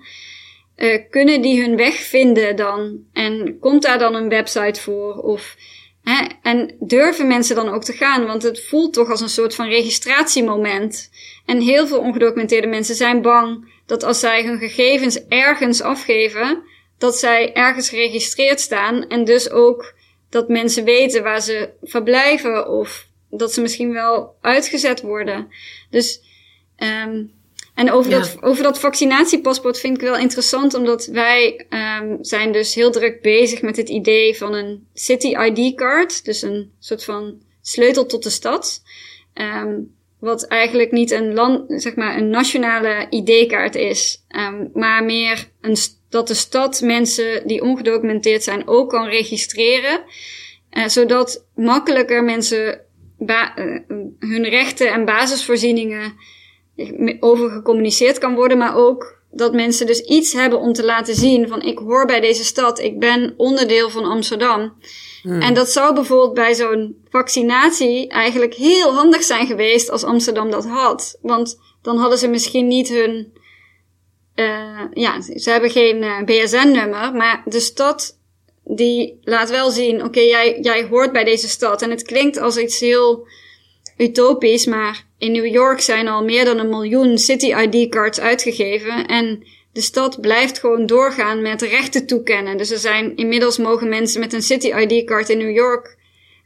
Uh, 0.79 0.99
kunnen 1.09 1.41
die 1.41 1.61
hun 1.61 1.75
weg 1.75 1.95
vinden 1.95 2.55
dan? 2.55 2.99
En 3.13 3.59
komt 3.59 3.81
daar 3.81 3.99
dan 3.99 4.15
een 4.15 4.29
website 4.29 4.81
voor? 4.81 5.13
Of, 5.15 5.55
hè, 6.03 6.25
en 6.41 6.75
durven 6.79 7.27
mensen 7.27 7.55
dan 7.55 7.69
ook 7.69 7.83
te 7.83 7.93
gaan? 7.93 8.25
Want 8.25 8.43
het 8.43 8.65
voelt 8.65 8.93
toch 8.93 9.09
als 9.09 9.21
een 9.21 9.29
soort 9.29 9.55
van 9.55 9.67
registratiemoment. 9.67 11.09
En 11.45 11.61
heel 11.61 11.87
veel 11.87 11.99
ongedocumenteerde 11.99 12.67
mensen 12.67 12.95
zijn 12.95 13.21
bang 13.21 13.71
dat 13.85 14.03
als 14.03 14.19
zij 14.19 14.43
hun 14.43 14.57
gegevens 14.57 15.27
ergens 15.27 15.81
afgeven, 15.81 16.63
dat 16.97 17.17
zij 17.17 17.53
ergens 17.53 17.89
geregistreerd 17.89 18.59
staan. 18.59 19.07
En 19.07 19.23
dus 19.23 19.49
ook 19.49 19.93
dat 20.29 20.49
mensen 20.49 20.83
weten 20.83 21.23
waar 21.23 21.41
ze 21.41 21.69
verblijven 21.81 22.69
of 22.69 23.07
dat 23.29 23.53
ze 23.53 23.61
misschien 23.61 23.93
wel 23.93 24.35
uitgezet 24.41 25.01
worden. 25.01 25.47
Dus 25.89 26.21
um, 26.77 27.31
en 27.79 27.91
over, 27.91 28.11
dat, 28.11 28.37
over 28.41 28.63
dat 28.63 28.79
vaccinatiepaspoort 28.79 29.79
vind 29.79 29.95
ik 29.95 30.01
wel 30.01 30.17
interessant, 30.17 30.73
omdat 30.73 31.05
wij 31.05 31.65
um, 32.01 32.17
zijn 32.21 32.51
dus 32.51 32.75
heel 32.75 32.91
druk 32.91 33.21
bezig 33.21 33.61
met 33.61 33.77
het 33.77 33.89
idee 33.89 34.37
van 34.37 34.53
een 34.53 34.87
City 34.93 35.27
ID 35.27 35.75
card. 35.75 36.25
Dus 36.25 36.41
een 36.41 36.71
soort 36.79 37.03
van 37.03 37.41
sleutel 37.61 38.05
tot 38.05 38.23
de 38.23 38.29
stad. 38.29 38.83
Um, 39.33 39.95
wat 40.19 40.47
eigenlijk 40.47 40.91
niet 40.91 41.11
een 41.11 41.33
land, 41.33 41.81
zeg 41.81 41.95
maar, 41.95 42.17
een 42.17 42.29
nationale 42.29 43.07
ID-kaart 43.09 43.75
is, 43.75 44.25
um, 44.29 44.69
maar 44.73 45.03
meer 45.03 45.49
een, 45.61 45.77
dat 46.09 46.27
de 46.27 46.33
stad 46.33 46.81
mensen 46.81 47.47
die 47.47 47.61
ongedocumenteerd 47.61 48.43
zijn 48.43 48.67
ook 48.67 48.89
kan 48.89 49.07
registreren. 49.07 50.03
Uh, 50.71 50.87
zodat 50.87 51.45
makkelijker 51.55 52.23
mensen 52.23 52.81
uh, 53.19 53.45
hun 54.19 54.49
rechten 54.49 54.91
en 54.91 55.05
basisvoorzieningen 55.05 56.13
over 57.19 57.49
gecommuniceerd 57.49 58.17
kan 58.17 58.35
worden, 58.35 58.57
maar 58.57 58.75
ook 58.75 59.17
dat 59.31 59.53
mensen 59.53 59.85
dus 59.85 60.01
iets 60.01 60.33
hebben 60.33 60.59
om 60.59 60.73
te 60.73 60.85
laten 60.85 61.15
zien 61.15 61.47
van 61.47 61.61
ik 61.61 61.77
hoor 61.77 62.05
bij 62.05 62.19
deze 62.19 62.43
stad, 62.43 62.79
ik 62.79 62.99
ben 62.99 63.33
onderdeel 63.37 63.89
van 63.89 64.05
Amsterdam. 64.05 64.73
Hmm. 65.21 65.41
En 65.41 65.53
dat 65.53 65.69
zou 65.69 65.93
bijvoorbeeld 65.93 66.33
bij 66.33 66.53
zo'n 66.53 67.05
vaccinatie 67.09 68.07
eigenlijk 68.07 68.53
heel 68.53 68.93
handig 68.93 69.23
zijn 69.23 69.47
geweest 69.47 69.89
als 69.89 70.03
Amsterdam 70.03 70.51
dat 70.51 70.65
had. 70.65 71.17
Want 71.21 71.59
dan 71.81 71.97
hadden 71.97 72.17
ze 72.17 72.27
misschien 72.27 72.67
niet 72.67 72.89
hun, 72.89 73.33
uh, 74.35 74.81
ja, 74.93 75.21
ze 75.21 75.49
hebben 75.49 75.69
geen 75.69 76.03
uh, 76.03 76.17
eh, 76.17 76.25
BSN-nummer, 76.25 77.13
maar 77.13 77.41
de 77.45 77.59
stad 77.59 78.17
die 78.63 79.19
laat 79.21 79.49
wel 79.49 79.69
zien, 79.69 79.95
oké, 79.95 80.05
okay, 80.05 80.27
jij, 80.27 80.59
jij 80.61 80.85
hoort 80.85 81.11
bij 81.11 81.23
deze 81.23 81.47
stad. 81.47 81.81
En 81.81 81.89
het 81.89 82.03
klinkt 82.03 82.37
als 82.37 82.57
iets 82.57 82.79
heel 82.79 83.27
utopisch, 83.99 84.65
maar 84.65 85.05
in 85.17 85.31
New 85.31 85.45
York 85.45 85.81
zijn 85.81 86.07
al 86.07 86.23
meer 86.23 86.45
dan 86.45 86.59
een 86.59 86.69
miljoen 86.69 87.17
City 87.17 87.53
ID-cards 87.53 88.19
uitgegeven 88.19 89.07
en 89.07 89.43
de 89.73 89.81
stad 89.81 90.21
blijft 90.21 90.59
gewoon 90.59 90.85
doorgaan 90.85 91.41
met 91.41 91.61
rechten 91.61 92.05
toekennen. 92.05 92.57
Dus 92.57 92.71
er 92.71 92.77
zijn 92.77 93.15
inmiddels 93.15 93.57
mogen 93.57 93.89
mensen 93.89 94.19
met 94.19 94.33
een 94.33 94.41
City 94.41 94.67
ID-card 94.67 95.29
in 95.29 95.37
New 95.37 95.55
York 95.55 95.97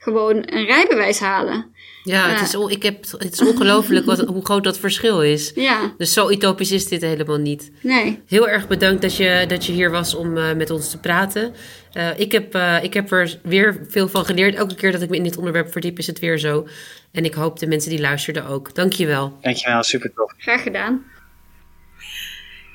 gewoon 0.04 0.36
een 0.36 0.66
rijbewijs 0.66 1.20
halen. 1.20 1.72
Ja, 2.04 2.30
het, 2.30 2.42
is, 2.42 2.54
ik 2.76 2.84
heb, 2.84 3.06
het 3.18 3.34
is 3.34 3.42
ongelooflijk 3.42 4.06
wat, 4.06 4.20
hoe 4.20 4.46
groot 4.46 4.64
dat 4.64 4.80
verschil 4.80 5.22
is. 5.22 5.52
Ja. 5.56 5.94
Dus 5.98 6.14
zo 6.14 6.30
utopisch 6.30 6.72
is 6.72 6.88
dit 6.88 7.02
helemaal 7.02 7.38
niet. 7.38 7.72
Nee. 7.82 8.22
Heel 8.28 8.50
erg 8.50 8.68
bedankt 8.68 9.02
dat 9.02 9.18
je, 9.18 9.46
dat 9.48 9.66
je 9.66 9.72
hier 9.72 9.92
was 9.92 10.16
om 10.16 10.38
uh, 10.38 10.54
met 10.54 10.70
ons 10.70 10.90
te 10.90 11.00
praten. 11.00 11.54
Uh, 11.94 12.20
ik, 12.20 12.32
heb, 12.32 12.56
uh, 12.56 12.84
ik 12.84 12.94
heb 12.94 13.12
er 13.12 13.40
weer 13.44 13.86
veel 13.90 14.08
van 14.08 14.26
geleerd. 14.26 14.56
Elke 14.56 14.76
keer 14.76 14.92
dat 14.92 15.02
ik 15.02 15.10
me 15.10 15.16
in 15.16 15.24
dit 15.24 15.38
onderwerp 15.38 15.72
verdiep 15.72 15.98
is 15.98 16.08
het 16.08 16.20
weer 16.20 16.38
zo. 16.38 16.68
En 17.12 17.26
ik 17.26 17.34
hoop 17.34 17.60
de 17.60 17.68
mensen 17.68 17.90
die 17.90 18.02
luisterden 18.02 18.46
ook. 18.46 18.76
Dankjewel. 18.76 19.38
Dankjewel, 19.42 19.84
super 19.84 20.14
tof. 20.16 20.34
Graag 20.38 20.64
gedaan. 20.64 21.04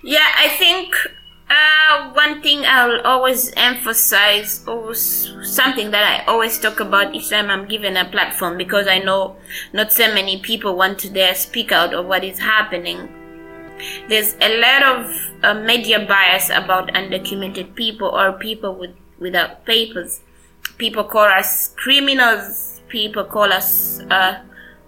Yeah, 0.02 0.44
I 0.44 0.56
think 0.58 1.10
uh, 1.50 2.12
one 2.12 2.42
thing 2.42 2.64
I'll 2.66 3.00
always 3.02 3.52
emphasize, 3.56 4.62
or 4.66 4.94
something 4.94 5.90
that 5.90 6.04
I 6.04 6.24
always 6.30 6.58
talk 6.58 6.80
about 6.80 7.14
each 7.14 7.30
time 7.30 7.50
I'm 7.50 7.66
given 7.66 7.96
a 7.96 8.04
platform, 8.04 8.58
because 8.58 8.86
I 8.86 8.98
know 8.98 9.36
not 9.72 9.92
so 9.92 10.12
many 10.12 10.40
people 10.40 10.76
want 10.76 10.98
to 11.00 11.10
dare 11.10 11.34
speak 11.34 11.72
out 11.72 11.94
of 11.94 12.06
what 12.06 12.24
is 12.24 12.38
happening. 12.38 13.08
There's 14.08 14.34
a 14.40 14.60
lot 14.60 14.82
of 14.82 15.14
uh, 15.42 15.54
media 15.54 16.04
bias 16.04 16.50
about 16.50 16.88
undocumented 16.94 17.74
people 17.74 18.08
or 18.08 18.32
people 18.32 18.74
with 18.74 18.94
without 19.18 19.64
papers. 19.64 20.20
People 20.78 21.04
call 21.04 21.26
us 21.26 21.74
criminals. 21.76 22.82
People 22.88 23.24
call 23.24 23.52
us 23.52 24.00
uh, 24.10 24.40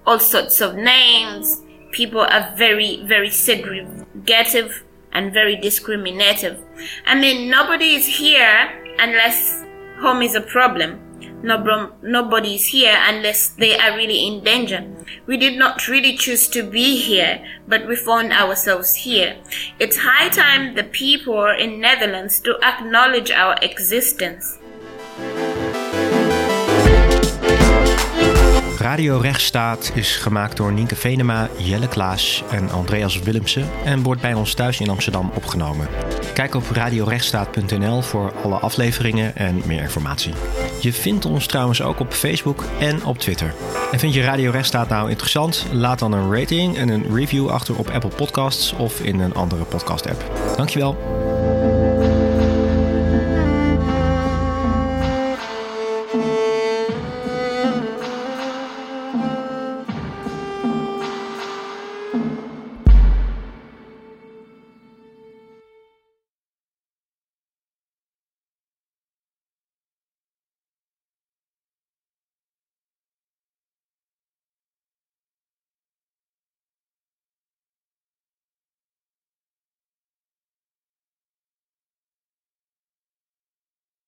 all 0.07 0.19
sorts 0.19 0.61
of 0.61 0.75
names. 0.75 1.63
People 1.93 2.21
are 2.21 2.55
very, 2.57 3.03
very 3.05 3.29
segregative 3.29 4.83
and 5.13 5.33
very 5.33 5.57
discriminative. 5.57 6.63
I 7.07 7.15
mean, 7.15 7.51
nobody 7.51 7.95
is 7.95 8.07
here 8.07 8.71
unless 8.99 9.65
home 10.01 10.23
is 10.23 10.35
a 10.35 10.41
problem. 10.41 11.01
No, 11.43 11.93
nobody 12.03 12.57
is 12.57 12.67
here 12.67 12.97
unless 13.07 13.49
they 13.49 13.79
are 13.79 13.97
really 13.97 14.27
in 14.27 14.45
danger. 14.45 14.87
We 15.27 15.39
did 15.39 15.59
not 15.59 15.89
really 15.89 16.17
choose 16.17 16.49
to 16.49 16.63
be 16.63 16.97
here, 16.97 17.43
but 17.67 17.89
we 17.89 17.97
found 17.97 18.33
ourselves 18.33 18.95
here. 18.95 19.39
It's 19.79 19.97
high 19.97 20.29
time 20.29 20.75
the 20.75 20.85
people 20.85 21.47
in 21.49 21.81
Netherlands 21.81 22.41
to 22.41 22.59
acknowledge 22.63 23.31
our 23.31 23.57
existence. 23.63 24.59
Radio 28.81 29.19
Rechtsstaat 29.19 29.93
is 29.95 30.17
gemaakt 30.17 30.57
door 30.57 30.73
Nienke 30.73 30.97
Venema, 30.97 31.49
Jelle 31.57 31.89
Klaas 31.89 32.45
en 32.51 32.71
Andreas 32.71 33.19
Willemsen 33.19 33.69
en 33.85 34.03
wordt 34.03 34.21
bij 34.21 34.35
ons 34.35 34.55
thuis 34.55 34.81
in 34.81 34.89
Amsterdam 34.89 35.31
opgenomen. 35.35 35.89
Kijk 36.35 36.55
op 36.55 36.71
radiorechtsstaat.nl 36.71 38.03
voor 38.03 38.33
alle 38.43 38.55
afleveringen 38.55 39.37
en 39.37 39.63
meer 39.67 39.81
informatie. 39.81 40.33
Je 40.81 40.93
vindt 40.93 41.25
ons 41.25 41.47
trouwens 41.47 41.83
ook 41.83 42.01
op 42.01 42.13
Facebook 42.13 42.65
en 42.79 43.05
op 43.05 43.19
Twitter. 43.19 43.55
En 43.93 43.99
vind 43.99 44.15
je 44.15 44.23
Radio 44.23 44.51
Rechtsstaat 44.51 44.89
nou 44.89 45.11
interessant? 45.11 45.67
Laat 45.73 45.99
dan 45.99 46.13
een 46.13 46.35
rating 46.35 46.77
en 46.77 46.89
een 46.89 47.15
review 47.15 47.49
achter 47.49 47.79
op 47.79 47.89
Apple 47.89 48.11
Podcasts 48.17 48.73
of 48.73 49.01
in 49.01 49.21
een 49.21 49.35
andere 49.35 49.65
podcast 49.65 50.11
app. 50.11 50.31
Dankjewel. 50.57 51.30